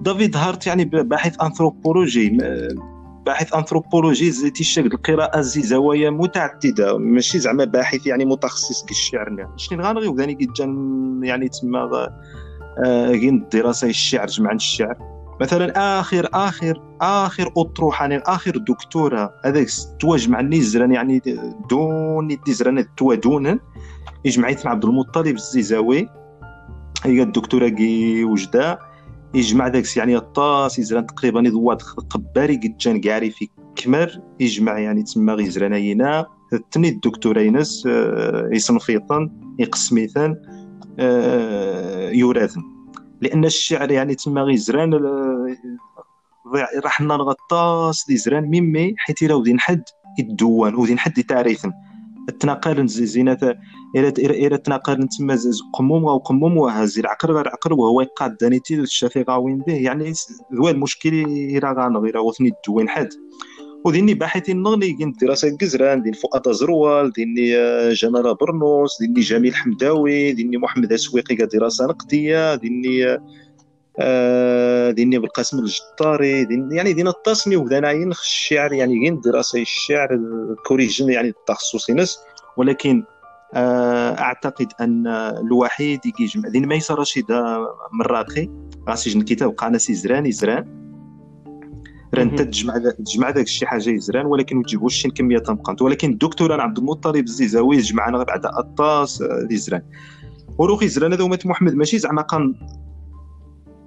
دافيد 0.00 0.36
هارت 0.36 0.66
يعني 0.66 0.84
باحث 0.84 1.42
أنثروبولوجي 1.42 2.38
باحث 3.26 3.54
أنثروبولوجي 3.54 4.50
تيشكل 4.50 4.86
القراءة 4.86 5.40
زي 5.40 5.62
زوايا 5.62 6.10
متعددة. 6.10 6.98
ماشي 6.98 7.38
زعما 7.38 7.64
باحث 7.64 8.06
يعني 8.06 8.24
متخصص 8.24 8.84
في 8.84 8.90
الشعر. 8.90 9.48
شنو 9.56 9.82
غنغي 9.82 10.08
وثاني 10.08 10.34
كيتجان 10.34 11.20
يعني 11.24 11.48
تما 11.48 12.08
كاين 12.84 13.34
الدراسه 13.34 13.88
الشعر 13.88 14.26
جمع 14.26 14.52
الشعر. 14.52 15.15
مثلا 15.40 15.98
آخر 16.00 16.28
آخر 16.34 16.82
آخر 17.00 17.52
أطروحة 17.56 18.06
يعني 18.06 18.22
آخر 18.26 18.56
دكتورة. 18.56 19.34
هذاك 19.44 19.66
تواجمع 20.00 20.40
النزران 20.40 20.92
يعني 20.92 21.22
دون 21.70 22.30
النزران 22.30 22.84
توادونا 22.96 23.58
يجمعيت 24.24 24.66
مع 24.66 24.70
عبد 24.70 24.84
المطلب 24.84 25.36
الزيزاوي. 25.36 26.08
هي 27.04 27.22
الدكتورة 27.22 27.68
كي 27.68 28.24
وجدة. 28.24 28.78
يجمع 29.34 29.68
داك 29.68 29.96
يعني 29.96 30.16
الطاس 30.16 30.78
يزران 30.78 31.06
تقريبا 31.06 31.40
يضواد 31.40 31.82
قباري 31.82 32.56
قد 32.56 32.76
جان 32.76 33.00
كاري 33.00 33.30
في 33.30 33.48
كمر. 33.76 34.20
يجمع 34.40 34.78
يعني 34.78 35.02
تما 35.02 35.34
غيزرانينا 35.34 36.26
تني 36.70 36.88
الدكتورينس 36.88 37.86
آه، 37.86 38.48
يصنفيطن 38.52 39.30
يقسميثن 39.58 40.36
آه، 40.98 42.10
يوراثن. 42.10 42.75
لأن 43.20 43.44
الشعر 43.44 43.90
يعني 43.90 44.14
تما 44.14 44.42
غيزران 44.42 44.94
آه، 44.94 45.56
راح 46.84 47.00
نغطاس 47.00 48.04
دي 48.08 48.16
زران 48.16 48.44
ميمي 48.44 48.94
حيت 48.98 49.24
راه 49.24 49.36
ودين 49.36 49.60
حد 49.60 49.82
يدوان 50.18 50.74
ودين 50.74 50.98
حد 50.98 51.18
يتعريثن 51.18 51.72
التناقل 52.28 52.86
زينة 52.86 53.38
إلى 53.96 54.08
إلى 54.18 54.58
تناقل 54.58 55.08
تما 55.08 55.38
قموم 55.74 56.06
أو 56.08 56.18
قموم 56.18 56.56
وهز 56.56 56.98
العقل 56.98 57.30
غير 57.30 57.48
عقل 57.48 57.72
وهو 57.72 58.00
يقاد 58.00 58.36
دانيتي 58.36 58.74
الشافي 58.74 59.22
غاوين 59.22 59.58
به. 59.58 59.74
يعني 59.74 60.12
ذو 60.54 60.68
المشكل 60.68 61.14
إلى 61.24 61.72
غانغ 61.72 62.04
إلى 62.04 62.18
وثني 62.18 62.48
الدوين 62.48 62.88
حد 62.88 63.08
وديني 63.86 64.14
باحثين 64.14 64.62
نغني 64.62 64.92
دين 64.92 65.12
دراسة 65.12 65.56
كزران 65.56 66.02
دين 66.02 66.12
فؤاد 66.12 66.50
زروال 66.50 67.12
ديني 67.12 67.56
آه، 67.56 67.92
جمال 67.92 68.34
برنوس 68.34 68.98
ديني 69.00 69.20
جميل 69.20 69.54
حمداوي 69.54 70.32
ديني 70.32 70.56
محمد 70.56 70.92
السويقي 70.92 71.34
دراسة 71.34 71.86
نقدية 71.86 72.54
ديني 72.54 73.18
آه 73.98 74.90
ديني 74.90 75.18
بالقاسم 75.18 75.58
الجطاري 75.58 76.44
دين 76.44 76.72
يعني 76.72 76.92
دينا 76.92 77.10
التصنيف 77.10 77.60
ودانا 77.60 77.92
الشعر 77.92 78.72
يعني 78.72 79.00
كاين 79.00 79.20
دراسة 79.20 79.62
الشعر 79.62 80.18
كوريجن 80.66 81.10
يعني 81.10 81.28
التخصصي 81.28 81.92
ناس 81.92 82.18
ولكن 82.56 83.04
آه 83.54 84.18
أعتقد 84.18 84.72
أن 84.80 85.06
الوحيد 85.46 86.00
يجمع 86.20 86.48
دين 86.48 86.66
ميسر 86.66 86.98
رشيد 86.98 87.26
مراقي 87.92 88.48
غاسيجن 88.88 89.20
الكتاب 89.20 89.50
قانا 89.50 89.78
سي 89.78 89.94
زران 89.94 90.26
يزران 92.14 92.28
راه 92.30 92.36
تجمع 92.36 92.78
تجمع 92.78 93.30
داك 93.30 93.46
الشيء 93.46 93.68
حاجة 93.68 93.90
يزران 93.90 94.26
ولكن 94.26 94.56
ما 94.56 94.62
تجيبوش 94.62 94.94
شي 94.94 95.10
كمية 95.10 95.38
تنقنت 95.38 95.82
ولكن 95.82 96.10
الدكتور 96.10 96.54
أنا 96.54 96.62
عبد 96.62 96.78
المطلب 96.78 97.24
الزيزاوي 97.24 97.76
جمعنا 97.76 98.22
بعد 98.22 98.46
أطاس 98.46 99.22
آه، 99.22 99.48
زران 99.50 99.82
وروخي 100.58 100.88
زران 100.88 101.12
هذا 101.12 101.26
محمد. 101.44 101.74
ماشي 101.74 101.98
زعما 101.98 102.22
كان 102.22 102.54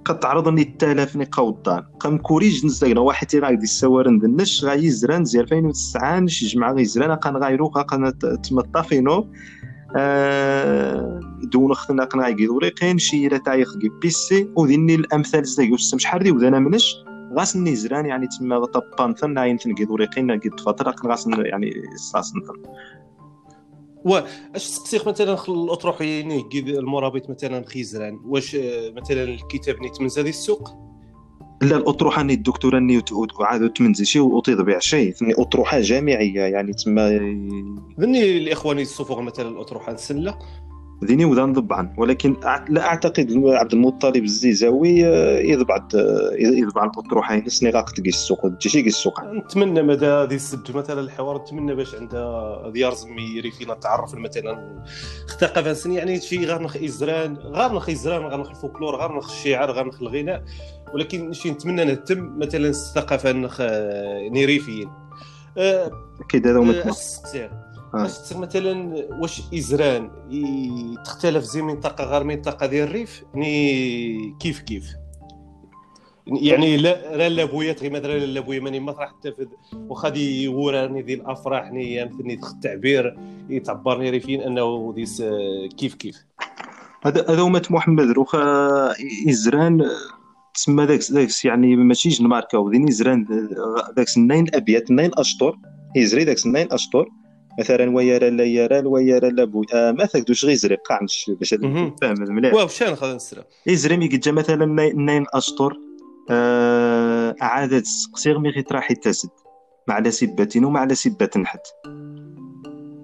كتعرضني 0.04 0.62
التلاف 0.62 1.16
نقاوضان 1.16 1.82
قام 2.00 2.18
كوريج 2.18 2.66
نزاينا 2.66 3.00
واحد 3.00 3.26
تيغا 3.26 3.50
دي 3.50 3.64
السوارن 3.64 4.18
دنش 4.18 4.64
غاي 4.64 4.90
زران 4.90 5.24
زي 5.24 5.40
2009 5.40 6.20
نش 6.20 6.54
جمع 6.54 6.72
غي 6.72 6.84
زران 6.84 7.12
قان 7.12 7.36
غايرو 7.36 7.68
قان 7.68 8.12
تمطافينو 8.42 9.28
آه 9.96 11.20
دون 11.42 11.70
اختنا 11.70 12.04
قنا 12.04 12.22
غاي 12.22 12.34
دوريقين 12.34 12.98
شي 12.98 13.28
لا 13.28 13.38
تايخ 13.38 13.76
بيسي 14.02 14.48
وديني 14.56 14.94
الأمثال 14.94 15.44
زي 15.44 15.76
شحال 15.76 16.22
دي 16.22 16.30
ودانا 16.30 16.58
منش؟ 16.58 16.96
غاس 17.38 17.56
نيزران 17.56 18.06
يعني 18.06 18.26
تما 18.26 18.64
طبان 18.64 19.14
ثنا 19.14 19.40
عين 19.40 19.58
تنقي 19.58 19.84
دوريقين 19.84 20.30
قد 20.30 20.60
فتره 20.60 20.94
غاس 21.06 21.26
يعني 21.26 21.72
ساسن 21.96 22.40
واش 24.04 24.22
تسقسيك 24.54 25.06
مثلا 25.06 25.36
الأطروح 25.48 26.00
يعني 26.00 26.44
المرابط 26.54 27.30
مثلا 27.30 27.64
خيزران؟ 27.66 28.20
واش 28.24 28.54
آه، 28.54 28.90
مثلا 28.90 29.22
الكتاب 29.22 29.82
نيت 29.82 30.00
من 30.00 30.08
هذه 30.18 30.28
السوق؟ 30.28 30.68
لا 31.62 31.76
الأطروحة 31.76 32.22
ني 32.22 32.34
الدكتوره 32.34 32.78
ني 32.78 33.02
عاد 33.40 33.72
تمنزل 33.72 34.06
شي 34.06 34.20
وتضبع 34.20 34.78
شي. 34.78 35.12
ثني 35.12 35.34
أطروحة 35.38 35.80
جامعية 35.80 36.40
يعني 36.40 36.72
تما 36.72 37.08
ذني 38.00 38.38
الاخوان 38.38 38.78
يصفوا 38.78 39.22
مثلا 39.22 39.48
الأطروحة 39.48 39.92
السله 39.92 40.38
ذيني 41.04 41.24
وذا 41.24 41.44
نضبعن 41.44 41.94
ولكن 41.96 42.36
لا 42.68 42.86
أعتقد 42.86 43.42
عبد 43.46 43.72
المطلب 43.72 44.24
الزيزاوي 44.24 45.06
آه، 45.06 45.38
يضبع 45.38 45.76
آه، 45.94 46.30
يضبع 46.38 46.84
الأطروحة. 46.84 47.36
نسني 47.36 47.70
غاق 47.70 47.90
تلقي 47.90 48.08
السوق 48.08 48.48
تجي 48.60 48.80
السوق 48.80 49.24
نتمنى 49.24 49.82
مدى 49.82 50.06
هذه 50.06 50.34
السد 50.34 50.76
مثلا 50.76 51.00
الحوار 51.00 51.42
نتمنى 51.42 51.74
باش 51.74 51.94
عندها 51.94 52.70
ديار 52.70 52.94
زمي 52.94 53.50
فينا 53.58 53.74
تعرف 53.74 54.14
مثلا 54.14 54.82
الثقافه 55.28 55.70
السنيه 55.70 55.98
يعني 55.98 56.20
شي 56.20 56.44
غير 56.44 56.62
نخ 56.62 56.76
إزران 56.76 57.36
غير 57.36 57.72
نخ 57.72 57.90
إزران 57.90 58.22
غير 58.22 58.40
نخ 58.40 58.48
الفولكلور 58.50 58.96
غير 58.96 59.16
نخ 59.16 59.30
الشعر 59.30 59.70
غير 59.70 59.86
نخ 59.86 60.02
الغناء. 60.02 60.44
ولكن 60.94 61.32
شي 61.32 61.50
نتمنى 61.50 61.84
نهتم 61.84 62.38
مثلا 62.38 62.68
الثقافه 62.68 63.32
نخ 63.32 63.56
آه، 63.60 64.28
نيريفيين 64.28 64.88
أكيد 66.20 66.46
هذا 66.46 66.58
هو 66.58 66.62
واش 67.94 68.32
مثلا 68.32 68.94
واش 69.20 69.42
إزران 69.54 70.10
تختلف 71.04 71.44
زي 71.44 71.62
منطقة 71.62 72.04
غير 72.04 72.24
منطقة 72.24 72.66
ديال 72.66 72.88
الريف؟ 72.88 73.24
ني 73.34 74.36
كيف 74.40 74.60
كيف؟ 74.60 74.84
يعني 76.26 76.76
لا 76.76 77.16
لا 77.16 77.28
لابويات 77.28 77.82
غير 77.82 77.92
مثلا 77.92 78.18
لا 78.18 78.40
بويا 78.40 78.60
ماني 78.60 78.80
ما 78.80 78.92
راح 78.92 79.14
تفد 79.22 79.48
واخا 79.88 80.08
دي 80.08 80.48
وراني 80.48 81.02
دي 81.02 81.14
الأفراح 81.14 81.72
ني 81.72 82.04
مثلني 82.04 82.34
التعبير 82.34 83.18
يتعبرني 83.48 84.10
ريفين 84.10 84.40
أنه 84.40 84.92
ديس 84.96 85.22
كيف 85.76 85.94
كيف. 85.94 86.16
هذا 87.02 87.30
هذا 87.30 87.40
هما 87.42 87.62
محمد 87.70 88.10
روخا 88.10 88.40
إزران 89.28 89.86
تسمى 90.54 90.86
داك 90.86 91.00
داك 91.10 91.44
يعني 91.44 91.76
ماشي 91.76 92.08
جن 92.08 92.26
ماركا 92.26 92.58
ودين 92.58 92.88
إزران 92.88 93.26
داك 93.96 94.06
نين 94.18 94.46
أبيات 94.54 94.90
نين 94.90 95.10
أشطر 95.14 95.58
يزري 95.96 96.24
داك 96.24 96.38
سنين 96.38 96.72
أشطر. 96.72 97.08
مثلا 97.60 97.96
ويرى 97.96 98.30
لا 98.30 98.44
يرى 98.44 98.86
ويرى 98.86 99.30
لا 99.30 99.44
بوي 99.44 99.66
آه 99.74 99.92
ما 99.92 100.06
ثقدوش 100.06 100.44
غير 100.44 100.54
يزري 100.54 100.76
قاعنش 100.88 101.30
باش. 101.38 101.54
فاهم 102.00 102.14
مليح. 102.18 102.54
واو 102.54 102.68
شان 102.68 102.94
خذ 102.94 103.14
نسرا 103.14 103.44
يزري 103.66 103.96
مي 103.96 104.08
قد 104.08 104.20
جا 104.20 104.32
مثلا 104.32 104.66
ناين 104.94 105.24
اشطر 105.34 105.76
آه 106.30 107.34
عادة 107.40 107.82
سقسيغ 107.82 108.38
مي 108.38 108.50
غي 108.50 108.62
تراحي 108.62 108.94
تسد 108.94 109.30
مع 109.88 109.94
على 109.94 110.10
سباتين 110.10 110.64
ومع 110.64 110.80
على 110.80 110.94
سبات 110.94 111.36
نحت 111.36 111.60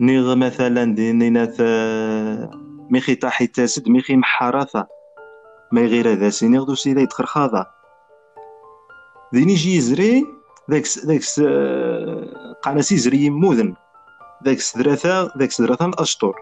نيغ 0.00 0.34
مثلا 0.34 0.94
دينينا 0.94 1.52
آه، 1.60 2.50
مي 2.90 3.00
خي 3.00 3.14
تاحي 3.14 3.46
تسد 3.46 3.88
مي 3.88 4.00
خي 4.00 4.16
محارثة. 4.16 4.86
ما 5.72 5.80
غير 5.80 6.12
هذا 6.12 6.30
سينيغ 6.30 6.64
دو 6.64 6.74
سيدا 6.74 7.00
يدخل 7.00 7.24
خاضع 7.24 7.64
ديني 9.32 9.52
يجي 9.52 9.76
يزري 9.76 10.24
ذاك 10.70 10.84
ذاك 11.06 11.22
قاناس 12.62 12.92
يزري 12.92 13.18
يموذن 13.18 13.74
ذاك 14.46 14.60
سدراثا 14.60 15.30
ذاك 15.38 15.50
سدراثا 15.52 15.86
الأشطر. 15.86 16.34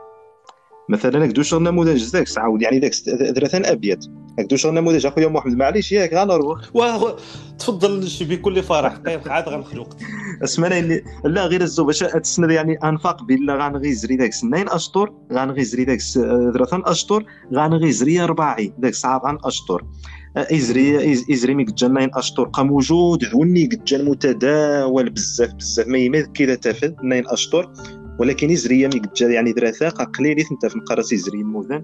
مثلا 0.88 1.26
كدوش 1.26 1.54
نموذج 1.54 2.04
ذاك 2.04 2.26
عاود 2.38 2.62
يعني 2.62 2.78
ذاك 2.78 2.92
درثان 3.32 3.64
أبيض. 3.64 3.98
كدوش 4.38 4.66
نموذج 4.66 5.06
أخويا 5.06 5.28
محمد. 5.28 5.56
معليش 5.56 5.92
ياك 5.92 6.14
غنروح 6.14 6.60
واه 6.74 7.16
تفضل 7.58 8.08
بكل 8.20 8.62
فرح. 8.62 8.96
قيم 8.96 9.20
عاد 9.26 9.48
غنخلق 9.48 9.96
اسمعنا 10.44 10.78
اللي 10.78 11.04
لا 11.24 11.46
غير 11.46 11.60
الزو 11.60 11.84
باش 11.84 11.98
تسند 11.98 12.50
يعني 12.50 12.76
أنفاق 12.84 13.22
بلا 13.22 13.54
غنغيزري 13.66 14.16
داك 14.16 14.32
سنين 14.32 14.68
أشطر 14.68 15.12
غنغيزري 15.32 15.98
س- 15.98 16.18
درثان 16.54 16.82
أشطر 16.86 17.24
غنغيزري 17.54 18.20
أربعي. 18.20 18.72
داك 18.78 18.94
سبعة 18.94 19.38
أشطر. 19.44 19.84
إزري 20.36 21.12
إزري 21.12 21.54
مي 21.54 21.64
قد 21.64 21.74
جا 21.74 22.10
اشطر 22.14 22.44
قا 22.44 22.62
موجود 22.62 23.24
ذوني 23.24 23.64
قد 23.66 23.84
جا 23.84 24.02
متداول 24.02 25.10
بزاف 25.10 25.54
بزاف 25.54 25.86
ما 25.88 25.98
يمد 25.98 26.30
كذا 26.34 26.54
تافد 26.54 26.96
نين 27.02 27.24
اشطر 27.26 27.72
ولكن 28.18 28.50
إزري 28.50 28.88
مي 28.88 28.98
قد 28.98 29.12
جا 29.12 29.28
يعني 29.28 29.52
دراسة 29.52 29.88
قا 29.88 30.04
قليل 30.04 30.44
انت 30.52 30.66
في 30.66 30.78
نقرس 30.78 31.12
إزري 31.12 31.42
مودن 31.44 31.82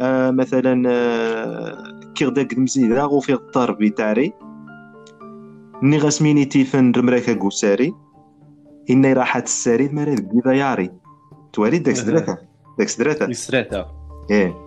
آه 0.00 0.30
مثلا 0.30 0.82
آه 0.88 2.00
كي 2.14 2.24
غدا 2.24 2.42
قد 2.42 2.58
مزيدا 2.58 3.02
غو 3.02 3.20
في 3.20 3.32
الطربي 3.32 3.90
تاعري 3.90 4.32
ني 5.82 5.98
غاسميني 5.98 6.44
تيفن 6.44 6.92
رمراكا 6.96 7.34
قوساري. 7.34 7.94
إني 8.90 9.12
راحت 9.12 9.44
الساري 9.44 9.88
مرا 9.88 10.14
دقيقة 10.14 10.52
ياري 10.52 10.90
توالي 11.52 11.78
داك 11.78 11.96
سدراتا 11.96 12.36
داك 12.78 12.88
سدراتا 12.88 13.30
يسراتا 13.30 13.86
إيه. 14.30 14.63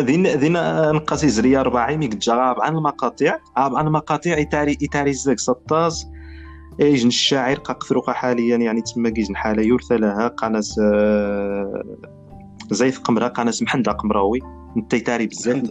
ذين 0.00 0.26
ذين 0.26 0.56
آه، 0.56 0.92
نقاس 0.92 1.26
زريا 1.26 1.62
رباعي 1.62 1.96
مي 1.96 2.06
قد 2.06 2.28
عن 2.28 2.76
المقاطع 2.76 3.38
عن 3.56 3.86
المقاطع 3.86 4.38
يتاري 4.38 4.78
يتاري 4.80 5.12
زاك 5.12 5.38
16 5.38 6.06
ايجن 6.80 7.08
الشاعر 7.08 7.56
قا 7.56 7.74
قثروقا 7.74 8.12
حاليا 8.12 8.56
يعني 8.56 8.80
تما 8.80 9.10
كيجن 9.10 9.36
حالة 9.36 9.62
يرثى 9.62 9.96
لها 9.96 10.28
قناس 10.28 10.78
آه، 10.78 11.84
زيث 12.70 12.98
قمرة 12.98 13.28
قناس 13.28 13.62
محندة 13.62 13.92
قمراوي. 13.92 14.40
انت 14.76 14.94
يتاري 14.94 15.26
بزاف 15.26 15.62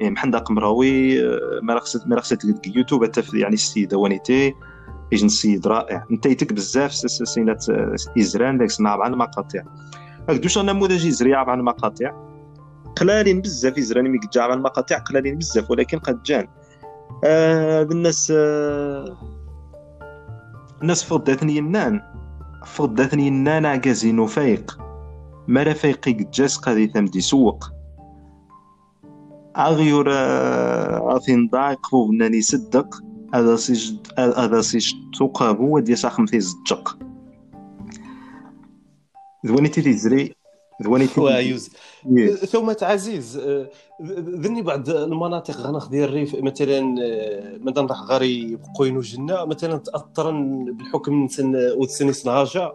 محندة. 0.00 0.38
قمراوي 0.38 1.24
آه، 1.26 1.38
ما 1.62 1.74
رخصت 1.74 2.06
ما 2.06 2.16
رخصت 2.16 2.66
يوتيوب 2.66 3.06
تف 3.06 3.34
يعني 3.34 3.54
السيدة 3.54 3.96
ونيتي 3.98 4.54
يجن 5.12 5.26
السيد 5.26 5.66
رائع. 5.66 6.04
انت 6.10 6.26
يتك 6.26 6.52
بزاف 6.52 6.92
سينات 6.94 7.70
آه، 7.70 7.94
يزران 8.16 8.58
داك 8.58 8.70
سمع 8.70 9.04
عن 9.04 9.12
المقاطع. 9.12 9.62
هكدوش 10.28 10.58
نموذج 10.58 11.04
يزري 11.04 11.34
عن 11.34 11.58
المقاطع. 11.58 12.31
قلالين 12.96 13.40
بزاف 13.40 13.78
يزراني 13.78 14.08
مي 14.08 14.18
قد 14.18 14.38
على 14.38 14.54
المقاطع 14.54 14.98
قلالين 14.98 15.38
بزاف 15.38 15.70
ولكن 15.70 15.98
قد 15.98 16.22
جان. 16.22 16.48
آه 17.24 17.82
الناس 17.82 18.32
آه 18.36 19.16
الناس 20.82 21.04
فضاتني 21.04 21.56
ينان 21.56 22.00
فضاتني 22.66 23.26
ينان 23.26 23.66
عكازين 23.66 24.26
فايق 24.26 24.78
مرا 25.48 25.72
فايقي 25.72 26.12
جاس 26.12 26.56
قادي 26.56 26.86
ثمدي 26.86 27.20
سوق. 27.20 27.72
أغيور 29.56 30.06
آه، 30.12 31.16
أثين 31.16 31.48
ضاع 31.48 31.74
قفوف 31.74 32.10
ناني 32.10 32.42
صدق. 32.42 33.02
هذا 33.34 33.56
سيج 33.56 33.96
هذا 34.18 34.60
سيج 34.60 34.92
تقابو 35.18 35.76
ودي 35.76 35.96
ساخم 35.96 36.26
في 36.26 36.40
زجق 36.40 36.98
ذواني 39.46 39.68
تيلي 39.68 39.92
زري 39.92 40.34
ثم 42.52 42.74
عزيز 42.82 43.38
آه، 43.38 43.70
ذني 44.42 44.62
بعض 44.62 44.90
المناطق 44.90 45.56
غناخذ 45.56 45.94
الريف 45.94 46.34
مثلا 46.34 46.94
آه، 47.02 47.58
مثلا 47.58 47.86
راح 47.86 48.02
غاري 48.02 48.56
بقوين 48.56 48.96
وجنة 48.96 49.44
مثلا 49.44 49.76
تاثرا 49.76 50.30
بالحكم 50.72 51.28
سن 51.28 51.72
وتسني 51.76 52.12
سنهاجة 52.12 52.72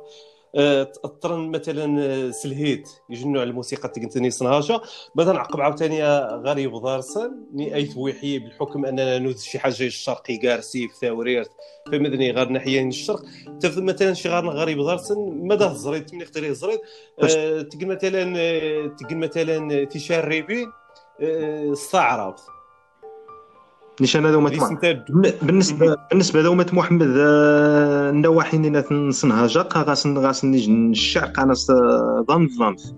آه، 0.56 0.84
تاثرا 0.84 1.38
مثلا 1.38 2.02
آه، 2.04 2.32
سلهيت 2.32 2.90
يجنوا 3.10 3.42
على 3.42 3.50
الموسيقى 3.50 3.90
تقنتني 3.90 4.32
سنهاجة 4.32 4.82
بعد 5.16 5.30
نعقب 5.30 5.62
عاوتاني 5.62 6.04
غاري 6.46 6.68
بضارسن 6.68 7.32
ني 7.54 7.76
اي 7.76 7.86
ثويحي 7.86 8.40
بالحكم 8.40 8.86
أننا 8.86 9.18
نوذ 9.20 9.38
شي 9.38 9.60
حاجة 9.60 9.84
الشرقي 9.86 10.38
كارسي 10.38 10.88
في 10.88 10.94
ثاوريرت 11.02 11.52
فمدني 11.88 12.32
غير 12.32 12.50
ناحيه 12.50 12.82
الشرق. 12.88 13.22
تف 13.60 13.78
مثلا 13.78 14.14
شي 14.14 14.30
غار 14.30 14.50
غاري 14.50 14.76
بضارسن 14.76 15.16
ماذا 15.44 15.74
زريت 15.74 16.14
من 16.14 16.22
يزريد 16.38 16.80
باش- 17.22 17.36
آه، 17.36 17.62
تقول 17.62 17.86
مثلا 17.88 18.34
آه، 18.38 18.88
تقول 18.88 19.18
مثلا 19.18 19.84
تشربين 19.86 20.72
آه، 21.22 21.72
استعرض 21.74 22.36
نيشان 24.02 24.60
سنتاد 24.60 25.06
بالنسبة 25.42 25.96
بالنسبة 26.12 26.42
لهما 26.42 26.66
محمد 26.74 27.14
آه، 27.18 28.10
النواحي 28.10 28.58
اللي 28.58 28.84
نصنها 28.92 29.48
جاق 29.48 29.78
غاسن 29.78 30.18
غاسن 30.18 30.52
نيجن 30.52 30.92
الشعر 30.92 31.26
قاناس 31.26 31.70
آه، 31.70 32.26
ضم 32.28 32.48
ضمث 32.60 32.92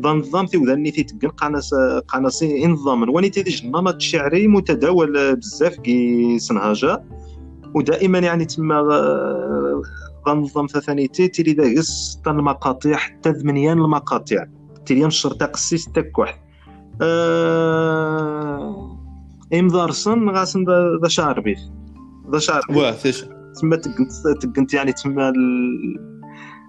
ضم 0.00 0.20
ضمث 0.20 0.54
وذني 0.54 0.90
تيتقن 0.90 1.28
قاناس 1.28 1.74
آه، 1.74 1.98
قاناس 1.98 2.42
إنظام. 2.42 3.14
وني 3.14 3.28
تيجي 3.28 3.66
النمط 3.66 3.94
الشعري 3.94 4.48
متداول 4.48 5.16
آه، 5.16 5.32
بزاف 5.32 5.76
كي 5.76 6.38
سنهاجا 6.38 7.04
ودائما 7.74 8.18
يعني 8.18 8.44
تما 8.44 8.78
آه، 8.78 9.82
ضمث 10.28 10.78
ثاني 10.78 11.08
تي 11.08 11.28
تيلي 11.28 11.52
داكس 11.52 12.20
تا 12.24 12.30
المقاطع 12.30 12.96
حتى 12.96 13.32
ثمانيان 13.32 13.78
المقاطع. 13.78 14.46
تيلي 14.86 15.06
الشرطة 15.06 15.46
قسيس 15.46 15.88
تاك 15.92 16.18
واحد 16.18 16.38
آه... 17.02 18.83
امضارسن 19.60 20.28
غاسن 20.30 20.64
ذا 20.64 20.98
ذا 21.02 21.08
شاربي 21.08 21.56
ذا 22.32 22.38
شاربي 22.38 22.78
واه 22.78 22.92
فاش 22.92 23.24
تما 23.60 23.76
تقنت 23.76 24.12
تقنت 24.42 24.74
يعني 24.74 24.92
تما 24.92 25.28
ال- 25.28 26.14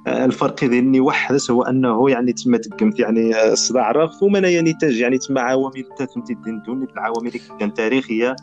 الفرق 0.08 0.66
ديالني 0.66 1.00
واحد 1.00 1.38
هو 1.50 1.64
انه 1.64 2.10
يعني 2.10 2.34
تما 2.34 2.58
تقمت 2.58 3.00
يعني 3.00 3.52
الصداع 3.52 3.92
رغف 3.92 4.24
وما 4.24 4.40
يعني 4.40 4.72
نتاج 4.72 4.98
يعني 4.98 5.18
تما 5.18 5.42
عوامل 5.42 5.84
تاتمتي 5.98 6.34
الدين 6.34 6.62
دوني 6.62 6.86
العوامل 6.94 7.28
اللي 7.28 7.40
كان 7.60 7.74
تاريخيه 7.74 8.36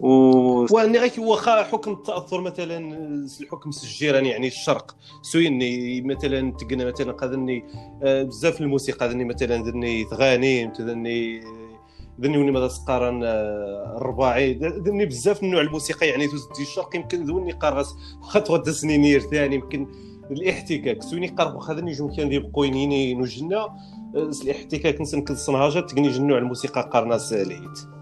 و 0.00 0.08
واني 0.70 0.98
غير 0.98 1.10
واخا 1.18 1.62
حكم 1.62 1.92
التاثر 1.92 2.40
مثلا 2.40 2.78
الحكم 3.40 3.70
السجيراني 3.70 4.28
يعني 4.28 4.46
الشرق 4.46 4.96
سويني 5.22 6.02
مثلا 6.02 6.52
تقنا 6.52 6.84
مثلا 6.84 7.12
قادني 7.12 7.64
بزاف 8.02 8.60
الموسيقى 8.60 9.08
ذني 9.08 9.24
مثلا 9.24 9.62
ذني 9.62 10.04
ثغاني 10.04 10.72
ذني 10.80 11.40
ذني 12.20 12.50
ماذا 12.50 12.68
سقارن 12.68 13.24
آه، 13.24 13.96
الرباعي. 13.96 14.54
ذني 14.54 15.06
بزاف 15.06 15.42
من 15.42 15.50
نوع 15.50 15.60
الموسيقى 15.60 16.08
يعني 16.08 16.26
تزدي 16.26 16.62
الشرق 16.62 16.96
يمكن 16.96 17.24
ذوني 17.24 17.52
قارغس 17.52 17.94
واخا 18.22 18.40
تغدى 18.40 18.72
سنينير 18.72 19.20
ثاني 19.20 19.54
يمكن 19.54 19.86
الاحتكاك. 20.30 21.02
سويني 21.02 21.26
قارغ 21.26 21.56
واخا 21.56 21.74
ذني 21.74 21.92
جون 21.92 22.16
كان 22.16 22.28
دي 22.28 22.38
بقوينيني 22.38 23.14
نوجنا 23.14 23.60
آه، 24.16 24.30
الاحتكاك 24.42 25.00
نسن 25.00 25.20
كل 25.20 25.36
صنهاجة 25.36 25.80
تقني 25.80 26.08
جنوع 26.08 26.38
الموسيقى 26.38 26.90
قارناس 26.92 27.32
لهيت 27.32 27.94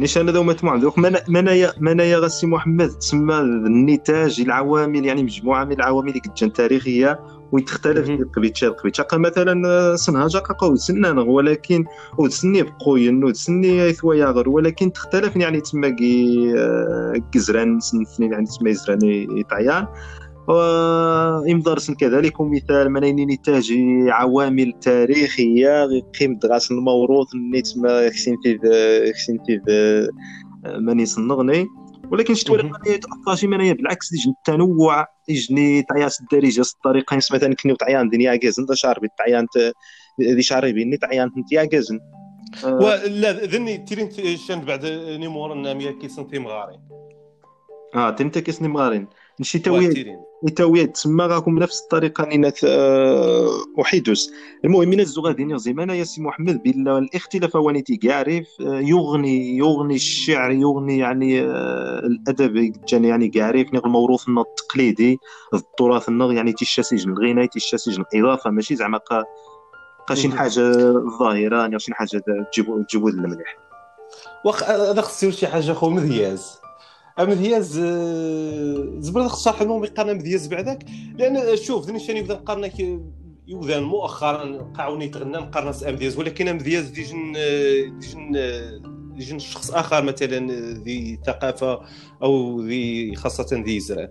نيشان 0.00 0.28
هذا 0.28 0.40
هما 0.40 0.52
تمع 0.52 0.76
دوك 0.76 0.98
منايا 1.28 1.72
منايا 1.78 2.18
غاسي 2.18 2.46
محمد 2.46 2.88
تسمى 2.88 3.38
النتاج 3.38 4.40
العوامل 4.40 5.04
يعني 5.04 5.22
مجموعة 5.22 5.64
من 5.64 5.72
العوامل 5.72 6.08
اللي 6.08 6.20
كتجان 6.20 6.52
تاريخية 6.52 7.20
ويتختلف 7.52 8.10
قبيتشا 8.36 8.68
قبيتشا 8.68 9.06
مثلا 9.12 9.96
سنهاجا 9.96 10.38
قاقا 10.38 10.74
سنان 10.74 11.18
ولكن 11.18 11.84
وتسني 12.18 12.62
بقوين 12.62 13.24
وتسني 13.24 13.92
ثوايا 13.92 14.26
غير 14.26 14.48
ولكن 14.48 14.92
تختلف 14.92 15.36
يعني 15.36 15.60
تما 15.60 15.88
كي 15.88 16.52
آه، 16.58 17.14
كزران 17.32 17.80
سنين 17.80 18.32
يعني 18.32 18.46
تما 18.46 18.70
يزران 18.70 18.98
طعيان 19.50 19.86
وإمضارسن 20.48 21.94
كذلك. 21.94 22.40
مثال 22.40 22.90
منين 22.90 23.30
نتاج 23.30 23.72
عوامل 24.08 24.72
تاريخية 24.80 25.86
قيم 26.20 26.38
دغاس 26.38 26.70
الموروث 26.70 27.28
نيت 27.52 27.68
ما 27.76 28.08
كسين 28.08 28.36
في 28.42 28.58
كسين 29.12 29.38
في 29.46 29.60
ماني 30.78 31.06
صنغني. 31.06 31.66
ولكن 32.10 32.34
شتو 32.34 32.54
مهم. 32.56 32.70
ماني 32.72 32.98
تأثرش 32.98 33.44
ماني 33.44 33.74
بالعكس 33.74 34.12
يجن 34.12 34.30
التنوع 34.30 35.06
يجني 35.28 35.82
طعياس 35.82 36.20
الدارجة 36.20 36.60
الطريقة 36.60 37.16
نس 37.16 37.32
مثلا 37.32 37.54
كنيو 37.54 37.76
طعيان 37.76 38.08
دنيا 38.08 38.36
كازن 38.36 38.66
شاربي 38.74 39.08
طعيان 39.18 39.46
ت- 39.46 39.72
ذي 40.20 40.42
شاربي 40.42 40.84
ني 40.84 40.96
طعيان 40.96 41.30
نتيا 41.38 41.64
كازن 41.64 42.00
ولا 42.64 43.32
ذني 43.32 43.78
تيرين 43.78 44.36
شان 44.36 44.60
بعد 44.60 44.86
نيمور 45.20 45.52
النامية 45.52 45.90
كي 45.90 46.08
سنتي 46.08 46.38
مغاري 46.38 46.80
آه 47.94 48.10
تنتا 48.10 48.40
كيسني 48.40 48.68
مغارين. 48.68 49.06
نشي 49.40 49.58
تاوي 49.58 49.88
تاوي 50.48 50.86
تسمى 50.86 51.24
غاكم 51.24 51.54
بنفس 51.54 51.80
الطريقة 51.82 52.24
نينات 52.24 52.64
آه 52.64 53.48
وحيدوس 53.78 54.30
المهم 54.64 54.88
من 54.88 55.00
الزغادين 55.00 55.58
زيمانا 55.58 55.94
يا 55.94 56.04
سي 56.04 56.22
محمد 56.22 56.60
الاختلاف 56.66 57.54
وانيتي 57.54 57.98
يعرف 58.02 58.46
آه، 58.60 58.80
يغني 58.80 59.56
يغني 59.56 59.94
الشعر 59.94 60.50
يغني 60.50 60.98
يعني 60.98 61.40
آه 61.40 61.98
الأدب 61.98 62.72
يعني 62.92 63.30
يعرف 63.34 63.74
الموروث 63.74 64.28
التقليدي 64.28 65.18
التراث 65.54 66.08
يعني 66.08 66.52
تيشاسيج 66.52 67.08
الغناء 67.08 67.46
تيشاسيج 67.46 68.00
الإضافة. 68.14 68.50
ماشي 68.50 68.76
زعما 68.76 69.00
شي 70.14 70.30
حاجة 70.30 70.72
ظاهرة 71.20 71.60
يعني 71.60 71.78
شي 71.78 71.94
حاجة 71.94 72.22
تجيبو 72.52 72.82
تجيبو 72.82 73.08
المليح 73.08 73.56
واخ 74.44 74.62
هذا 74.62 75.00
خصو 75.00 75.30
شي 75.30 75.46
حاجة 75.46 75.72
خو 75.72 75.90
مذياز. 75.90 76.59
مذياز 77.24 77.78
آه، 77.78 78.96
زبر 78.98 79.28
خص 79.28 79.44
صراحة 79.44 79.62
المهم 79.62 79.84
يقارن 79.84 80.16
مذياز 80.16 80.46
بعدك. 80.46 80.84
لأن 81.18 81.56
شوف 81.56 81.86
ذني 81.86 81.98
شاني 81.98 82.18
يبدا 82.18 82.34
نقارن 82.34 82.70
يوذان 83.48 83.82
مؤخرا 83.82 84.72
قاعوني 84.76 85.04
يتغنى 85.04 85.38
نقارن 85.38 85.72
امدياز 85.88 86.18
ولكن 86.18 86.48
امدياز 86.48 86.88
ديجن 86.88 87.32
ديجن 88.00 88.32
ديجن 89.16 89.38
شخص 89.38 89.70
آخر 89.70 90.04
مثلا 90.04 90.52
ذي 90.84 91.18
ثقافة 91.26 91.80
أو 92.22 92.62
ذي 92.62 93.14
خاصة 93.14 93.62
ذي 93.66 93.80
زرع 93.80 94.08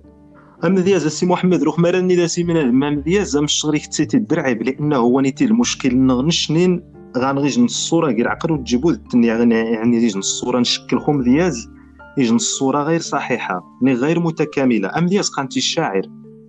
اما 0.63 0.81
دياز 0.81 1.05
السي 1.05 1.25
محمد 1.25 1.63
روح 1.63 1.79
مرني 1.79 2.15
دا 2.15 2.27
سي 2.27 2.43
من 2.43 2.57
المام 2.57 3.01
دياز 3.01 3.37
مش 3.37 3.65
غير 3.65 3.79
تسيتي 3.79 4.17
الدرعي 4.17 4.53
لأنه 4.53 4.97
هو 4.97 5.19
نيتي 5.19 5.45
المشكل. 5.45 5.97
نغنشنين 5.97 6.83
غنغيج 7.17 7.59
الصورة 7.59 8.11
غير 8.11 8.27
عقل 8.27 8.51
وتجيبو 8.51 8.95
يعني 9.13 9.55
يعني 9.55 9.97
يجي 9.97 10.07
نص 10.07 10.15
الصورة 10.15 10.59
نشكل 10.59 10.99
خوم 10.99 11.23
دياز 11.23 11.69
يجي 12.17 12.33
نص 12.33 12.43
الصورة 12.43 12.83
غير 12.83 13.01
صحيحة 13.01 13.77
ني 13.81 13.93
غير 13.93 14.19
متكاملة. 14.19 14.97
أم 14.97 15.05
دياز 15.05 15.29
قانتي 15.29 15.59
الشاعر. 15.59 16.01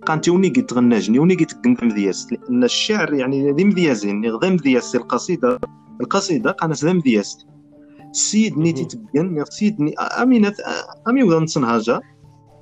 قانتي 0.05 0.31
وني 0.31 0.49
قلت 0.49 0.73
غناجني 0.73 1.19
وني 1.19 1.35
قلت 1.35 1.57
قندم 1.65 1.89
دياز 1.89 2.27
لأن 2.31 2.63
الشعر 2.63 3.13
يعني 3.13 3.51
ذي 3.51 3.63
مديازين 3.63 4.25
غدا 4.25 4.49
مدياز 4.49 4.95
القصيدة. 4.95 5.59
القصيدة 6.01 6.51
قانت 6.51 6.83
ذا 6.83 6.93
مدياز 6.93 7.37
السيد 8.11 8.57
نيتي 8.57 8.85
تبين 8.85 9.41
السيد 9.41 9.81
ني 9.81 9.93
أمينة 9.97 10.53
أمي 11.09 11.23
وذا 11.23 11.39
نصنهاجه 11.39 12.01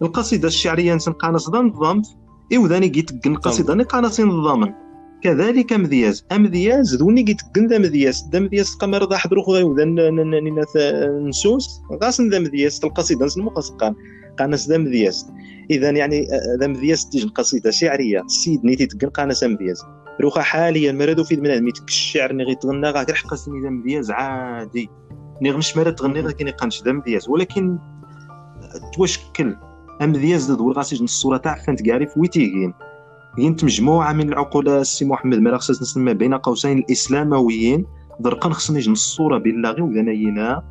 القصيدة 0.02 0.48
الشعرية 0.48 0.96
نقانص 0.96 1.50
ذا 1.50 1.60
نظام 1.60 2.02
إوداني 2.56 2.88
جيت 2.88 3.28
القصيده 3.28 3.74
نقانص 3.74 4.20
نظاما 4.20 4.74
كذلك 5.24 5.74
مذياز. 5.74 6.26
أمذياز 6.32 6.96
دوني 6.96 7.24
جيت 7.24 7.42
ذا 7.58 7.78
مذياز. 7.78 8.30
ذا 8.34 8.40
مذياز 8.40 8.70
قمر 8.70 9.10
ذا 9.10 9.18
حضرو 9.18 9.42
خويا 9.42 9.64
وذا 9.64 9.86
نسوس 11.28 11.82
غاس 12.04 12.22
ذا 12.22 12.40
مذياز 12.40 12.82
القصيده 12.84 13.26
نسمو 13.26 13.50
قان 13.50 13.96
قانس 14.40 14.70
ذا 14.70 14.78
مذياز. 14.78 15.32
إذا 15.72 15.90
يعني 15.90 16.28
ذا 16.60 16.68
مذياز 16.68 17.06
تيجي 17.06 17.28
قصيده 17.28 17.72
شعرية. 17.72 18.24
سيد 18.28 18.66
نيتي 18.66 18.86
تقن 18.86 19.10
قانس 19.10 19.44
مذياز. 19.44 19.82
روخا 20.22 20.42
حاليا 20.42 20.92
مرادو 20.92 21.24
في 21.24 21.36
بنادم 21.36 21.68
يتك 21.68 21.88
الشعر 21.88 22.34
ني 22.34 22.44
غيتغنى 22.44 22.90
غا 22.90 23.04
قاسني 23.04 23.62
ذا 23.64 23.70
مذياز 23.70 24.12
عادي. 24.12 24.90
ني 25.42 25.52
غمش 25.52 25.78
مراد 25.78 25.96
تغني 25.96 26.22
غا 26.22 26.32
كيني 26.32 26.52
قانش 26.52 26.84
ذا 26.84 26.92
مذياز. 26.92 27.30
ولكن 27.30 27.78
توشكل. 28.96 29.56
أمذياز 30.02 30.52
دور 30.52 30.74
غاسيج 30.74 31.02
الصورة 31.02 31.38
تاع 31.38 31.56
فانت 31.56 31.82
كاري 31.82 32.08
في 32.08 32.20
ويتيغين. 32.20 32.74
ينت 33.38 33.64
مجموعة 33.64 34.14
من 34.14 34.30
العقول 34.30 34.70
السي 34.70 35.06
محمد 35.06 35.38
ما 35.38 35.58
خصنا 35.58 35.78
نسمى 35.82 36.14
بين 36.14 36.34
قوسين 36.34 36.78
الإسلامويين. 36.78 37.86
درقا 38.20 38.50
خصني 38.50 38.80
الصورة 38.80 39.38
بالله 39.38 39.84
ودنينا 39.84 40.64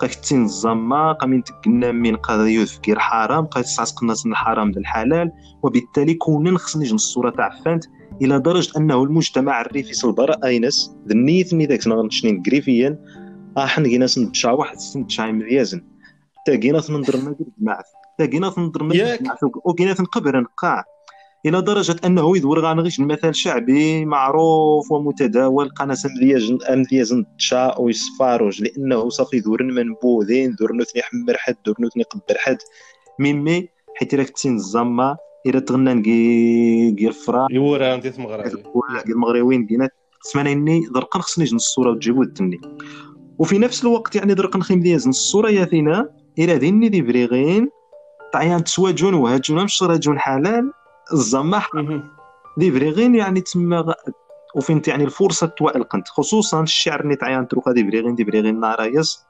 قاكتين 0.00 0.42
الزما 0.42 1.12
قامين 1.12 1.44
تقنا 1.44 1.92
من 1.92 2.16
قضية 2.16 2.60
يذكر 2.60 2.98
حرام 2.98 3.46
قايت 3.46 3.66
الناس 4.02 4.26
من 4.26 4.32
الحرام 4.32 4.70
للحلال 4.70 5.32
وبالتالي 5.62 6.14
كونن 6.14 6.58
خصني 6.58 6.90
الصورة 6.90 7.30
تاع 7.30 7.50
فانت 7.64 7.84
إلى 8.22 8.40
درجة 8.40 8.78
أنه 8.78 9.02
المجتمع 9.02 9.60
الريفي 9.60 9.92
سلبر 9.92 10.30
آينس. 10.44 10.96
ذنيت 11.08 11.54
ني 11.54 11.66
داك 11.66 11.86
نغنشني 11.86 12.42
قريفيا 12.46 12.98
احن 13.58 13.98
ناس 13.98 14.18
نتشا 14.18 14.50
واحد 14.50 14.76
سنتشا 14.76 15.22
مذيازن 15.22 15.82
تاقينا 16.46 16.82
نندر 16.90 17.16
ما 17.16 17.34
معث 17.58 17.86
تاقينا 18.18 18.50
تنضر 18.50 18.88
وكينا 19.64 19.92
تنقبر 19.92 20.40
نقاع 20.40 20.84
إلى 21.46 21.62
درجة 21.62 21.96
أنه 22.04 22.36
يدور 22.36 22.60
غانغيش 22.60 23.00
المثل 23.00 23.34
شعبي 23.34 24.04
معروف 24.04 24.92
ومتداول 24.92 25.68
قناة 25.68 25.96
امذياج 26.06 26.56
امذياج 26.70 27.24
تشا 27.38 27.78
ويصفاروج 27.78 28.62
لأنه 28.62 29.08
صافي 29.08 29.40
دور 29.40 29.62
منبوذين 29.62 30.54
دور 30.60 30.76
نثني 30.76 31.02
حمر 31.02 31.36
حد 31.36 31.56
دور 31.66 31.76
نثني 31.80 32.02
قبر 32.02 32.38
حد. 32.38 32.56
ميمي 33.18 33.68
حيت 33.96 34.14
راك 34.14 34.30
تسين 34.30 34.54
الزما 34.54 35.16
إلى 35.46 35.60
تغنى 35.60 35.94
نقي 35.94 37.12
فرا 37.12 37.46
يورا 37.50 37.94
انت 37.94 38.18
مغربي 38.18 38.62
المغربيين 39.08 39.66
دينا. 39.66 39.88
سمعنا 40.22 40.52
إني 40.52 40.80
درقا 40.94 41.20
خصني 41.20 41.44
نجن 41.44 41.56
الصورة 41.56 41.90
وتجيبو 41.90 42.22
الدني. 42.22 42.60
وفي 43.38 43.58
نفس 43.58 43.82
الوقت 43.82 44.16
يعني 44.16 44.34
درقا 44.34 44.58
نخيم 44.58 44.80
دياز 44.80 45.08
الصورة 45.08 45.50
يا 45.50 45.64
ثينا 45.64 46.08
إلى 46.38 46.58
ديني 46.58 46.88
دي 46.88 47.02
بريغين 47.02 47.68
طعيان 48.32 48.64
تسواجون 48.64 49.14
وهاجون 49.14 49.64
مش 49.64 49.82
راجون 49.82 50.18
حلال. 50.18 50.72
الزماح 51.12 51.70
دي 52.58 52.72
فريغين 52.72 53.14
يعني 53.14 53.40
تما 53.40 53.94
وفين 54.54 54.82
يعني 54.86 55.04
الفرصة 55.04 55.46
توالقنت 55.46 56.08
خصوصا 56.08 56.62
الشعر 56.62 57.00
اللي 57.00 57.16
تعيان 57.16 57.48
تروخا 57.48 57.72
دي 57.72 57.84
فريغين 57.84 58.14
دي 58.14 58.24
فريغين 58.24 58.60
نارايس. 58.60 59.24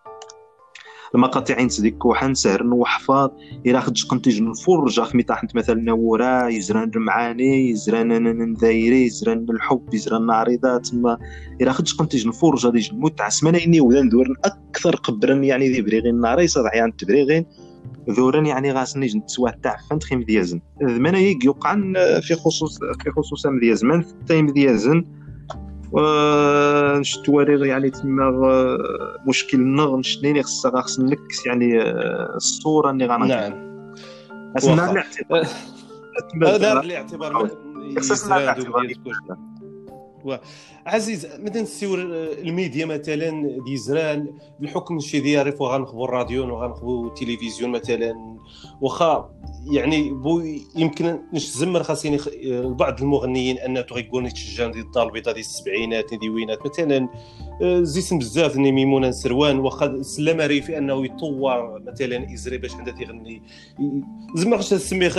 المقاطعين 1.14 1.68
تديك 1.68 2.04
وحن 2.04 2.34
سهر 2.34 2.66
وحفاظ. 2.66 3.30
إلى 3.66 3.80
خدش 3.80 4.06
قنت 4.06 4.26
يجن 4.26 4.50
الفرجة 4.50 5.00
في 5.00 5.22
تحت 5.22 5.56
مثلا 5.56 5.80
نورا 5.80 6.48
يزران 6.48 6.90
المعاني 6.96 7.70
يزران 7.70 8.08
نذايري 8.52 9.06
يزران 9.06 9.46
الحب 9.50 9.94
يزران 9.94 10.30
عريضات 10.30 10.86
تما. 10.86 11.18
إلى 11.60 11.72
خدش 11.72 11.94
قنت 11.94 12.14
يجن 12.14 12.28
الفرجة 12.28 12.68
ديج 12.68 12.90
المتعة 12.92 13.28
سمانا 13.28 13.64
اني 13.64 13.80
وذا 13.80 14.00
ندور 14.00 14.26
أكثر 14.44 14.96
قبرا 14.96 15.34
يعني 15.34 15.68
دي 15.68 15.82
بريغين 15.82 16.20
ناريس 16.20 16.58
عيان 16.58 16.96
تبريغين 16.96 17.46
ذوران 18.10 18.46
يعني 18.46 18.72
غاسني 18.72 19.06
جنت 19.06 19.30
سوا 19.30 19.50
تاع 19.50 19.76
فانت 19.90 20.04
خيم 20.04 20.22
ديازن. 20.22 20.60
ذمانا 20.82 21.18
يك 21.18 21.44
يوقعن 21.44 21.94
في 22.22 22.34
خصوص 22.34 22.78
في 22.78 23.10
خصوص 23.10 23.46
مديازن 23.46 24.00
في 24.00 24.12
التايم 24.12 24.46
ديازن 24.46 25.04
نشتواري 27.00 27.68
يعني 27.68 27.90
تما 27.90 28.30
مشكل 29.28 29.60
نغ 29.60 29.96
نشنيني 29.96 30.42
خصها 30.42 30.80
خص 30.80 31.00
نكس 31.00 31.46
يعني 31.46 31.82
الصورة 32.36 32.90
اللي 32.90 33.06
غانا 33.06 33.26
نعم. 33.26 33.52
اسنا 34.56 34.90
الاعتبار. 34.90 35.46
هذا 36.54 36.80
الاعتبار. 36.80 37.50
الاعتبار 40.24 40.40
عزيز 40.86 41.26
مثلا 41.26 41.62
نسيو 41.62 41.94
الميديا 41.94 42.86
مثلا 42.86 43.58
ديزران 43.66 44.34
بحكم 44.60 45.00
شي 45.00 45.20
ديال 45.20 45.54
غنخبو 45.62 46.04
الراديو 46.04 46.54
وغنخبو 46.54 47.06
التلفزيون 47.06 47.70
مثلا 47.70 48.38
واخا 48.80 49.30
يعني 49.72 50.10
بو 50.10 50.42
يمكن 50.76 51.18
نشزمر 51.32 51.82
خاصني 51.82 52.18
بعض 52.52 53.00
المغنيين 53.00 53.58
انه 53.58 53.84
غيقولوا 53.92 54.28
تشجع 54.28 54.66
ديال 54.66 54.84
الدار 54.84 55.06
البيضاء 55.06 55.34
ديال 55.34 55.44
السبعينات 55.44 56.14
ديوينات 56.14 56.66
مثلا 56.66 57.08
آه، 57.62 57.82
زيسم 57.82 58.18
بزاف 58.18 58.56
ني 58.56 58.72
ميمونة 58.72 59.10
سروان 59.10 59.58
واخا 59.58 60.02
سلم 60.02 60.40
ريفي 60.40 60.78
أنه 60.78 61.04
يطور 61.04 61.82
مثلا 61.86 62.32
ازري 62.34 62.58
باش 62.58 62.74
عندها 62.74 62.94
تيغني. 62.94 63.42
زعما 64.34 64.56
خاص 64.56 64.70
تسمي 64.70 65.10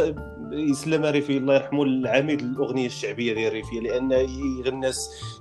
يسلم 0.56 1.06
ريفي 1.06 1.38
الله 1.38 1.54
يرحمه 1.54 1.84
العميد 1.84 2.41
الاغنيه 2.41 2.86
الشعبية 2.86 3.34
ديال 3.34 3.48
الريفيه 3.48 3.80
لأن 3.80 4.12
يغنى 4.12 4.89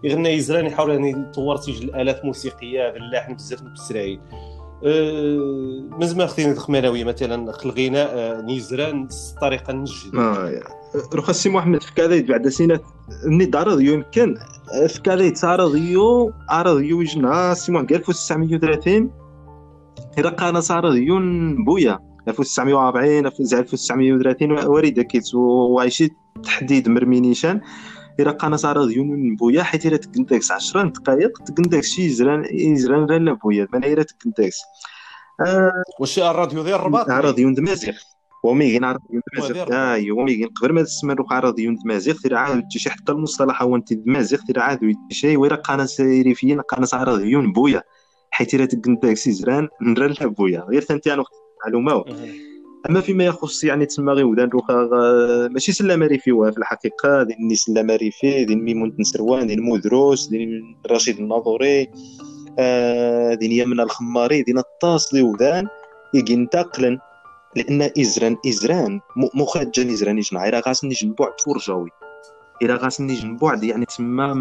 يغنى 0.05 0.29
يزران 0.29 0.67
يحاول 0.67 0.91
يعني 0.91 1.11
يطور 1.11 1.57
تيجي 1.57 1.85
الآلات 1.85 2.21
الموسيقية 2.21 2.91
باللحن 2.91 3.35
بزاف 3.35 3.63
بالسرايل 3.63 4.21
أه 4.85 5.83
مزما 5.91 6.27
خدينا 6.27 6.53
الخمانوي 6.53 7.05
مثلا 7.05 7.55
الغناء 7.65 8.11
أه 8.15 8.41
نيزران 8.41 9.09
الطريقة 9.33 9.73
نجد 9.73 10.15
روح 11.15 11.29
السي 11.29 11.49
محمد 11.49 11.83
في 11.83 11.95
كذا 11.95 12.21
بعد 12.21 12.49
سنة 12.49 12.81
ني 13.27 13.45
دار 13.45 13.81
يمكن 13.81 14.37
في 14.89 15.01
كذا 15.01 15.29
تعرض 15.31 15.77
يو 15.77 16.33
عرض 16.49 16.81
يو 16.81 17.03
جنا 17.03 17.55
سي 17.55 17.73
محمد 17.73 17.93
1930 17.93 19.11
إذا 20.19 20.29
قانا 20.29 20.61
صار 20.61 20.97
يون 20.97 21.65
بويا. 21.65 22.14
1940 22.29 23.27
1930 23.27 24.67
وريده 24.67 25.03
كيت 25.03 25.35
وعايشي 25.35 26.09
تحديد 26.43 26.89
مرمينيشان 26.89 27.61
إلا 28.21 28.31
قانا 28.31 28.57
صار 28.57 28.91
يون 28.91 29.37
بويا 29.37 29.63
حيت 29.63 29.87
إلا 29.87 29.97
تكنتاكس 29.97 30.51
10 30.51 30.83
دقائق 30.83 31.39
تكنتاكس 31.39 31.87
شي 31.87 32.03
يزران 32.03 32.45
يزران 32.51 33.25
لا 33.25 33.33
بويا 33.33 33.69
ما 33.73 33.79
إلا 33.79 34.03
تكنتاكس 34.03 34.59
آه 35.47 35.83
واش 36.01 36.19
الراديو 36.19 36.63
ديال 36.63 36.75
الرباط؟ 36.75 37.11
الراديو 37.11 37.55
دمازيغ 37.55 37.95
وميغين 38.45 38.85
عرض 38.85 39.01
دمازيغ 39.37 39.93
اي 39.95 40.11
وميغين. 40.11 40.49
قبل 40.49 40.73
ما 40.73 40.83
تسمى 40.83 41.15
روح 41.15 41.33
عرض 41.33 41.55
دمازيغ 41.85 42.15
تيرا 42.23 42.39
عاد 42.39 42.65
شي 42.71 42.91
حتى 42.91 43.13
المصطلح 43.13 43.63
هو 43.63 43.77
انت 43.77 43.93
دمازيغ 43.93 44.41
تيرا 44.47 44.63
عاد 44.63 44.81
شي. 45.11 45.37
ويرا 45.37 45.57
قانا 45.57 45.87
سيريفيين 45.87 46.61
قانا 46.61 46.87
عرض 46.93 47.21
يون 47.21 47.53
بويا 47.53 47.83
حيت 48.31 48.55
إلا 48.55 48.65
تكنتاكس 48.65 49.27
يزران 49.27 49.69
نرا 49.83 50.09
لا 50.09 50.27
بويا. 50.27 50.61
غير 50.61 50.83
ثانتي 50.83 51.15
أنا 51.15 51.25
معلومة. 51.65 52.05
أما 52.91 53.01
فيما 53.01 53.25
يخص 53.25 53.65
يعني 53.65 53.87
تسمى 53.87 54.13
غير 54.13 54.27
ودان 54.27 54.49
روخا 54.49 54.89
ماشي 55.53 55.73
سلامه 55.73 56.07
ريفي 56.07 56.31
في 56.53 56.59
الحقيقة 56.59 57.23
ديال 57.23 57.59
سلامه 57.59 57.97
ريفي 57.97 58.45
ديال 58.45 58.65
ميمون 58.65 58.97
تنسروان 58.97 59.47
ديال 59.47 59.63
مودروس 59.63 60.27
ديال 60.29 60.75
رشيد 60.91 61.19
الناظوري 61.19 61.89
آه 62.59 63.35
ديال 63.35 63.53
يمنى 63.53 63.83
الخماري 63.83 64.43
ديال 64.43 64.59
الطاس 64.59 65.15
ودان 65.15 65.69
ينتقلن 66.15 66.99
لأن 67.57 67.91
إزران 68.01 68.37
إزران 68.49 69.01
مخرجا 69.35 69.93
إزران 69.93 70.19
يجنع 70.19 70.49
راه 70.49 70.63
غاسني 70.69 70.95
جنبو 70.95 71.25
عبد 71.25 71.41
فرجاوي 71.41 71.91
إلى 72.65 72.75
غاسني 72.75 73.15
جنبوعد 73.15 73.65
يعني 73.65 73.85
تما 73.85 74.35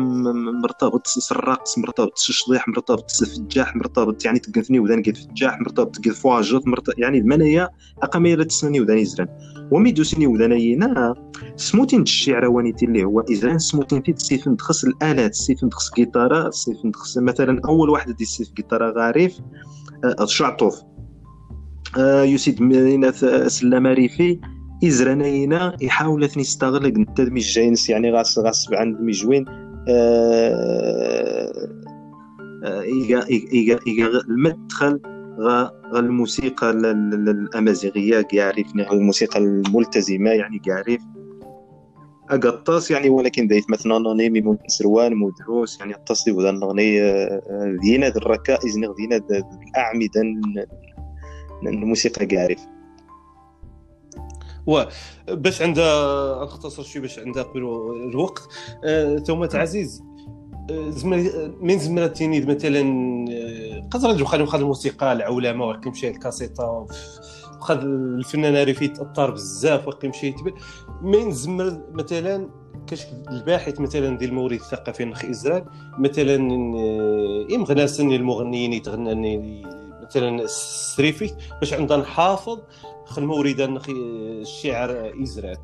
مرتبط 0.64 1.08
الرقص 1.32 1.78
مرتبط 1.78 2.14
الشضيح 2.30 2.68
مرتبط 2.68 3.12
الفجاح 3.22 3.76
مرتبط 3.76 4.26
يعني 4.26 4.40
تقنثني 4.40 4.80
ودان 4.80 5.04
قد 5.04 5.18
فجاح 5.18 5.60
مرتبط 5.60 5.98
قد 5.98 6.10
فواجط 6.12 6.68
مرتبط 6.68 6.96
يعني 6.98 7.18
المنايا 7.18 7.70
اقامي 8.04 8.36
لا 8.36 8.44
تسنني 8.44 8.82
ودان 8.82 8.98
يزران. 8.98 9.28
ومي 9.72 9.92
دوسني 9.92 10.28
ودانينا 10.28 11.16
سموتين 11.56 12.02
الشعر 12.02 12.46
وانيتي 12.46 12.86
اللي 12.86 13.04
هو 13.04 13.20
ازران 13.20 13.60
سموتين 13.60 14.02
في 14.02 14.14
سيف 14.18 14.48
ندخس 14.48 14.84
الآلات 14.84 15.36
سيف 15.36 15.64
ندخس 15.64 15.94
جيتارا 15.96 16.50
سيف 16.50 16.86
ندخس 16.86 17.18
مثلا 17.18 17.62
أول 17.66 17.90
واحد 17.90 18.16
دي 18.16 18.26
سيف 18.26 18.54
جيتارا 18.54 18.94
غاريف 18.98 19.40
آه، 20.04 20.24
الشعطوف 20.24 20.76
آه 21.98 22.24
يسيد 22.24 22.62
مدينة 22.62 23.12
سلامة 23.48 23.94
ريفي 24.84 24.96
إزرانينا 24.96 25.78
يحاول 25.82 26.24
يستغل 26.24 26.86
انت 26.86 27.22
جاينس 27.22 27.90
يعني 27.90 28.12
غاس 28.12 28.40
غاس 28.40 28.68
عند 28.74 29.02
مجوين 29.02 29.46
آه 29.88 31.52
إيجا 32.64 33.28
إيجا 33.30 33.80
إيجا 33.88 34.08
المدخل 34.08 35.00
غا 35.40 35.72
الموسيقى 35.96 36.70
الأمازيغية 36.70 38.28
يعرفني 38.34 38.92
الموسيقى 38.92 39.40
الملتزمة 39.40 40.30
يعني 40.30 40.62
يعرف 40.68 41.02
أقطاس 42.30 42.92
يعني 42.92 43.10
ولكن 43.10 43.48
دايت 43.48 43.70
مثلا 43.70 44.00
نوني 44.00 44.30
ميمون 44.30 44.58
سروان 44.68 45.16
مدروس 45.16 45.80
يعني 45.80 45.96
التصديق 45.96 46.40
ذا 46.40 46.50
الأغنية 46.50 47.30
دينا 47.82 48.08
الركائز 48.08 48.76
دينا 48.76 49.22
الأعمدة 49.68 50.22
الموسيقى 51.68 52.36
يعرف 52.36 52.73
و 54.68 54.84
باش 55.28 55.62
عندها 55.62 56.44
نختصر 56.44 56.84
شوية 56.84 57.02
باش 57.02 57.20
عندها 57.20 57.44
قبل 57.44 57.60
الوقت. 58.10 58.48
آه، 58.84 59.18
ثم 59.18 59.48
عزيز 59.54 60.04
آه، 60.72 61.54
من 61.62 61.80
زمرتيني 61.80 62.42
مثلا 62.42 62.82
آه، 63.32 63.88
قدر 63.92 64.12
نجو 64.12 64.26
خلينا 64.26 64.50
خد 64.50 64.60
الموسيقى 64.60 65.14
العولمة 65.14 65.66
وكي 65.66 65.90
مشى 65.90 66.08
الكاسيطه 66.08 66.88
وخذ 67.60 67.80
الفنان 67.84 68.64
ريفي 68.64 68.88
تاثر 68.88 69.32
بزاف 69.32 69.88
وكي 69.88 70.08
مشى 70.08 70.34
من 71.02 71.32
زمر 71.32 71.82
مثلا 71.92 72.50
كاش 72.88 73.06
الباحث 73.30 73.80
مثلا 73.80 74.18
ديال 74.18 74.30
المورد 74.30 74.54
الثقافي 74.54 75.06
نخ 75.06 75.26
إزرائيل 75.26 75.66
مثلا 76.00 76.36
ام 77.56 77.64
غناسن 77.64 78.12
المغنيين 78.12 78.74
يتغنى 78.74 79.38
مثلا 80.04 80.44
السريفي 80.44 81.32
باش 81.60 81.74
عندنا 81.74 81.98
نحافظ 81.98 82.60
خل 83.06 83.24
وريدا 83.24 83.80
الشعر 83.90 85.14
ازرات 85.24 85.60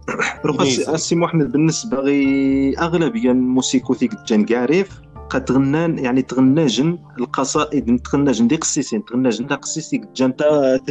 السي 0.93 1.15
محمد 1.15 1.52
بالنسبة 1.52 1.97
غي 1.97 2.73
أغلبية 2.78 3.32
الموسيقى 3.32 4.10
جان 4.28 4.45
كاريف 4.45 5.02
قد 5.30 5.45
تغنان 5.45 5.99
يعني 5.99 6.21
تغناجن 6.21 6.97
القصائد 7.19 7.99
تغناجن 7.99 8.47
دي 8.47 8.56
قصيصين 8.56 9.06
تغناجن 9.06 9.47
دا 9.47 9.56
قصيصي 9.56 10.02
جان 10.15 10.36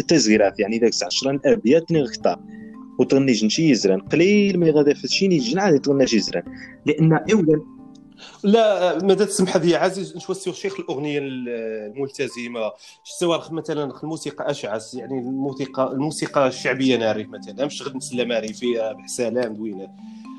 تزغيرات 0.09 0.61
يعني 0.61 0.79
داك 0.79 0.93
10 1.03 1.41
ابيات 1.45 1.93
نغتا 1.93 2.37
وتغنيجن 2.99 3.49
شي 3.49 3.71
يزران 3.71 4.01
قليل 4.01 4.61
ما 4.61 4.71
غادا 4.71 4.95
فشي 4.95 5.29
نيجن 5.29 5.59
عادي 5.59 5.79
تغنى 5.79 6.07
شي 6.07 6.17
يزران 6.17 6.43
لأن 6.87 7.13
اولا 7.13 7.78
لا 8.43 8.99
ماذا 9.05 9.25
تسمح 9.25 9.57
لي 9.57 9.77
عزيز؟ 9.77 10.17
نشوف 10.17 10.57
شيخ 10.57 10.81
الأغنية 10.81 11.19
الملتزمة. 11.23 12.73
سواء 13.05 13.53
مثلا 13.53 14.01
الموسيقى 14.03 14.51
أشعث 14.51 14.95
يعني 14.95 15.19
الموسيقى 15.19 15.93
الموسيقى 15.93 16.47
الشعبية 16.47 16.97
نعرف 16.97 17.29
مثلا. 17.29 17.67
مش 17.67 17.83
غير 17.83 17.97
نسلى 17.97 18.53
فيها 18.53 18.93
بحسالام 18.93 19.55
دوينة. 19.55 19.89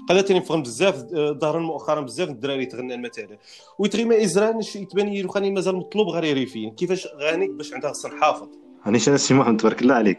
قالت 0.10 0.32
لي 0.32 0.40
نفهم 0.40 0.62
بزاف 0.62 1.06
ظهر 1.14 1.60
مؤخرا 1.60 2.02
بزاف 2.02 2.30
الدراري 2.30 2.66
تغنى 2.66 2.98
مثلا. 2.98 3.38
ويتغيما 3.80 4.24
إزران 4.24 4.60
يتبان 4.76 5.10
لي 5.10 5.52
مازال 5.52 5.76
مطلوب 5.76 6.08
غير 6.08 6.34
ريفين 6.34 6.72
كيفاش 6.72 7.08
غاني 7.08 7.48
باش 7.48 7.74
عندها 7.74 7.92
خصنا 7.92 8.16
نحافظ؟ 8.16 8.48
هاني 8.84 9.00
شنو 9.00 9.18
سي 9.18 9.34
محمد 9.34 9.58
تبارك 9.58 9.82
الله 9.82 9.96
عليك. 9.96 10.18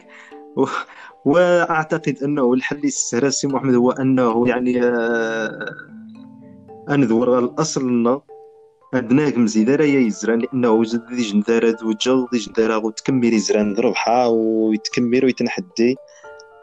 و... 0.55 0.65
وأعتقد 1.25 2.17
أنه 2.23 2.53
الحل 2.53 2.83
السهل 2.83 3.33
سي 3.33 3.47
محمد 3.47 3.75
هو 3.75 3.91
أنه 3.91 4.47
يعني 4.47 4.83
آه 4.83 5.75
اندور 6.91 7.39
الأصل 7.39 7.89
لنا 7.89 8.21
عندنا 8.93 9.37
مزيدا 9.37 9.75
راه 9.75 9.85
يزران 9.85 10.39
لأنه 10.39 10.71
وجد 10.71 11.05
دي 11.07 11.21
جندارة 11.21 11.77
وجل 11.83 12.27
دي 12.31 12.37
جندارة 12.37 12.77
وتكمل 12.85 13.33
يزران 13.33 13.73
ذربحة 13.73 14.27
ويتكمل 14.27 15.25
ويتنحدي 15.25 15.95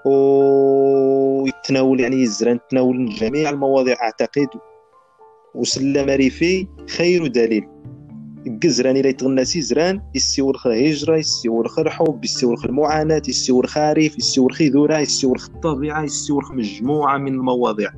ويتناول 0.04 2.00
يعني 2.00 2.16
يزران 2.22 2.58
تناول 2.70 3.08
جميع 3.14 3.50
المواضيع 3.50 3.96
أعتقد 4.02 4.48
وسلم 5.54 6.10
ريفي 6.10 6.66
خير 6.88 7.26
دليل. 7.26 7.68
الجزران 8.46 8.96
إلى 8.96 9.08
يتغنى 9.08 9.44
سيزران 9.44 10.00
يسيور 10.14 10.56
خا 10.56 10.70
هجرة 10.70 11.16
يسيور 11.16 11.68
خا 11.68 11.82
الحب 11.82 12.24
خارف 13.66 14.18
يسيور 14.18 14.52
خا 14.52 14.64
ذرة 14.64 14.98
يسيور 14.98 15.38
خا 15.38 15.52
الطبيعة 15.52 16.02
يسيور 16.02 16.44
خا 16.44 16.54
مجموعة 16.54 17.18
من 17.18 17.34
المواضيع. 17.34 17.90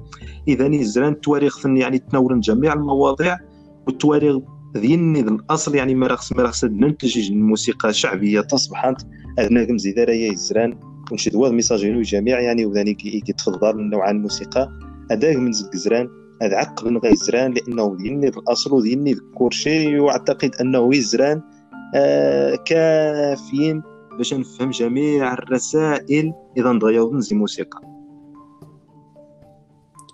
اذا 0.49 0.67
يزران 0.67 1.13
التواريخ 1.13 1.67
يعني 1.67 1.99
تناول 1.99 2.41
جميع 2.41 2.73
المواضيع 2.73 3.39
والتواريخ 3.87 4.37
ديالني 4.75 5.21
الاصل 5.21 5.75
يعني 5.75 5.95
ما 5.95 6.07
رخص 6.07 6.33
ما 6.33 6.43
رخص 6.43 6.65
ننتج 6.65 7.31
الموسيقى 7.31 7.93
شعبيه 7.93 8.41
تصبحت 8.41 9.07
ادنا 9.39 9.73
مزيدا 9.73 10.13
يا 10.13 10.33
يزران 10.33 10.81
ونشد 11.13 11.35
واد 11.35 11.53
ميساجينو 11.53 12.03
جميع 12.03 12.41
يعني 12.41 12.67
وذاني 12.67 12.95
كيتفضل 12.95 13.91
نوعا 13.91 14.11
الموسيقى. 14.11 14.69
هذاك 15.11 15.37
من 15.37 15.53
زكزران 15.53 16.20
هذا 16.43 16.57
عقب 16.57 16.89
من 16.89 16.99
غيزران 16.99 17.55
لأنه 17.55 17.97
ديالني 17.97 18.29
الأصل 18.29 18.75
وديالني 18.75 19.13
الكورشي 19.13 19.99
وأعتقد 19.99 20.51
أنه 20.61 20.95
يزران 20.95 21.43
آه 21.95 22.55
كافيين 22.55 23.83
باش 24.19 24.35
نفهم 24.35 24.71
جميع 24.71 25.33
الرسائل 25.33 26.33
إذا 26.57 26.73
نضيعوا 26.73 27.15
نزي 27.15 27.37
موسيقى. 27.37 27.81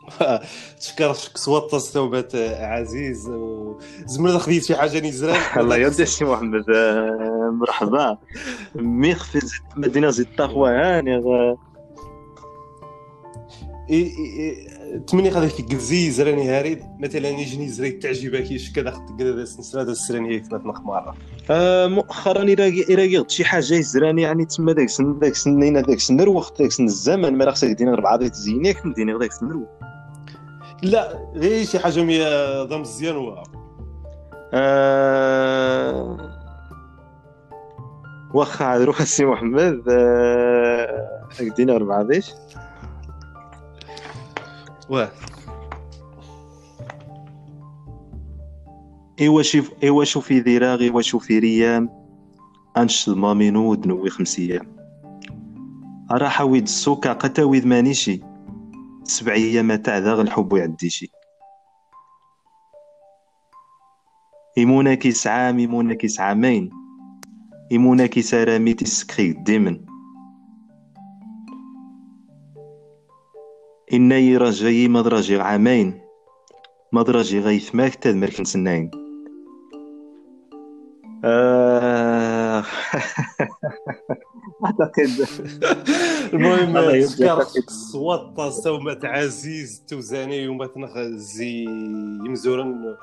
تشكرك 0.80 1.14
سوات 1.14 1.74
الثوبات 1.74 2.36
عزيز 2.60 3.28
وزمر 3.28 4.38
خديت 4.38 4.64
شي 4.64 4.76
حاجة 4.76 5.08
نزران 5.08 5.40
الله 5.60 5.76
يودي 5.76 6.06
سي 6.06 6.24
محمد 6.24 6.70
آه، 6.70 7.50
مرحبا. 7.60 8.18
ميخ 8.74 9.24
في 9.24 9.40
مدينة 9.76 10.10
زيد 10.10 10.26
الطاقوة 10.26 10.70
هاني 10.70 11.16
تمني 15.06 15.28
غادي 15.28 15.48
كيكزي 15.48 16.11
زراني 16.11 16.48
هاري 16.48 16.80
مثلا 16.98 17.28
يجيني 17.28 17.68
زري 17.68 17.90
تعجبك 17.90 18.46
كذا 18.74 18.90
خد 18.90 19.18
كذا 19.18 19.44
سنسرا 19.44 19.82
هذا 19.82 19.92
السراني 19.92 20.38
ثلاث 20.38 20.66
نخ 20.66 20.80
مرة. 20.80 21.14
آه 21.50 21.87
مؤخرا 21.87 22.42
إلى 22.42 23.24
شي 23.28 23.44
حاجة 23.44 23.74
يزراني 23.74 24.22
يعني 24.22 24.44
تما 24.44 24.72
داك 24.72 24.88
سن 24.88 25.18
داك 25.18 25.35
سنين 25.35 25.82
داك 25.82 26.00
سن 26.00 26.20
الوقت 26.20 26.62
داك 26.62 26.72
سن 26.72 26.85
الزمن 26.85 27.38
ما 27.38 27.50
خصك 27.50 27.68
دينا 27.68 27.94
ربعة 27.94 28.18
ديال 28.18 28.30
تزينيك 28.30 28.87
مدينه 28.87 29.18
داك 29.18 29.32
سن 29.32 29.46
الوقت 29.46 29.80
لا 30.82 31.30
غير 31.35 31.66
شي 31.66 31.78
حاجة 31.78 32.62
ضم 32.64 32.80
مزيان 32.80 33.16
و 33.16 33.42
آه... 34.54 36.30
واخا 38.35 38.76
روح 38.78 39.00
السي 39.00 39.24
محمد 39.24 39.82
آه... 39.88 41.09
دينا 41.56 41.76
ربعة 41.76 42.02
ديش 42.02 42.30
واه 44.90 45.12
ايوا 49.20 49.42
شوف 49.42 49.72
ايوا 49.83 50.05
شوفي 50.05 50.40
ذراغ 50.40 50.81
ايوا 50.81 51.03
شوفي 51.03 51.38
ريام. 51.38 51.90
أنش 52.77 53.09
مامينو 53.09 53.75
دنوي 53.75 54.11
خمس 54.11 54.38
أيام. 54.38 54.77
راح 56.11 56.40
ويد 56.40 56.62
السوكا 56.62 57.12
قتا 57.12 57.44
ويد 57.44 57.66
مانيشي 57.66 58.20
سبع 59.05 59.33
أيام 59.33 59.75
تاع 59.75 59.99
ذا 59.99 60.12
الحب 60.12 60.53
يعديشي 60.53 61.11
يمونا 64.57 64.94
كيس 64.94 65.27
عام 65.27 65.59
يمونا 65.59 65.94
كيس 65.94 66.20
عامين 66.20 66.70
يمونا 67.70 68.07
كيس 68.07 68.35
رامي 68.35 68.75
تسكري 68.75 69.33
ديمن. 69.33 69.86
إني 73.92 74.37
رجعي 74.37 74.88
مدرجي 74.88 75.40
عامين. 75.40 76.01
مدرجي 76.92 77.40
غيث 77.40 77.75
ماك 77.75 77.94
تاد 77.94 78.14
مركن 78.14 78.44
سنين. 78.44 78.90
آه... 81.25 82.64
المهم 86.33 86.90
تذكر 86.90 87.44
صوات 87.68 88.53
سومة 88.53 89.01
عزيز 89.05 89.83
توزاني 89.88 90.49
وما 90.49 90.70
زي 91.16 91.64
يمزورن 92.27 92.96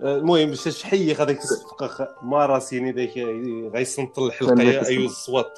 المهم 0.00 0.48
باش 0.48 0.64
تحيي 0.64 1.14
هذاك 1.14 1.38
الصفقة 1.38 2.08
ما 2.22 2.46
راسيني 2.46 2.92
ذاك 2.92 3.18
غيسنط 3.74 4.18
الحلقة 4.18 4.86
ايو 4.86 5.06
الصوات 5.06 5.56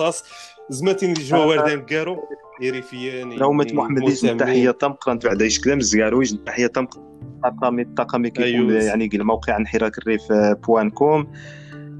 زماتين 0.70 1.12
جوا 1.12 1.44
وردان 1.44 1.80
كارو 1.80 2.16
يريفيان 2.60 3.28
نومة 3.28 3.66
محمد 3.72 4.02
يجن 4.02 4.36
تحية 4.36 4.70
طمقرا 4.70 5.14
بعد 5.14 5.42
إيش 5.42 5.60
كلام 5.60 5.80
زيارو 5.80 6.20
يجن 6.20 6.44
تحية 6.44 6.66
طمقرا 6.66 7.02
الطاقم 7.44 7.78
الطاقم 7.78 8.26
كيكون 8.26 8.44
أيوه. 8.44 8.82
يعني 8.82 9.10
الموقع 9.14 9.54
عن 9.54 9.66
حراك 9.66 9.98
الريف 9.98 10.22
بوان 10.32 10.90
كوم 10.90 11.26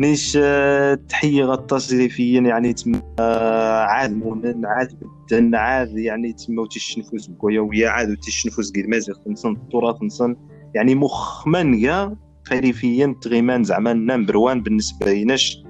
نيش 0.01 0.39
آه، 0.43 0.95
تحية 0.95 1.45
غطاس 1.45 1.93
ريفيا 1.93 2.41
يعني 2.41 2.73
تم 2.73 3.01
آه، 3.19 3.81
عاد 3.81 4.17
مونن 4.17 4.67
عاد 4.67 4.99
بدن 5.31 5.55
عاد 5.55 5.99
يعني 5.99 6.33
تما 6.33 6.63
وتشنفوس 6.63 7.27
بكويا 7.27 7.61
ويا 7.61 7.89
عاد 7.89 8.11
وتشنفوس 8.11 8.73
قد 8.73 8.87
مازال 8.87 9.17
نصن 9.27 9.53
التراث 9.53 10.03
نصن. 10.03 10.37
يعني 10.75 10.95
مخمن 10.95 11.75
يا 11.75 12.17
خريفيا 12.45 13.15
تغيمان 13.23 13.65
زعما 13.65 13.93
نمبر 13.93 14.37
وان 14.37 14.63
بالنسبة 14.63 15.07
ليناش. 15.07 15.65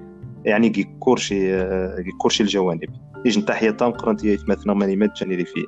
يعني 0.45 0.69
كي 0.69 0.83
كورشي 0.99 1.63
كي 2.03 2.11
كورشي 2.21 2.43
الجوانب. 2.43 2.89
يجن 3.25 3.45
تحية 3.45 3.71
طام 3.71 3.91
قرنتيا 3.91 4.33
يتمثل 4.33 4.71
ماني 4.71 4.95
مات 4.95 5.09
جاني 5.19 5.35
ريفيا 5.35 5.65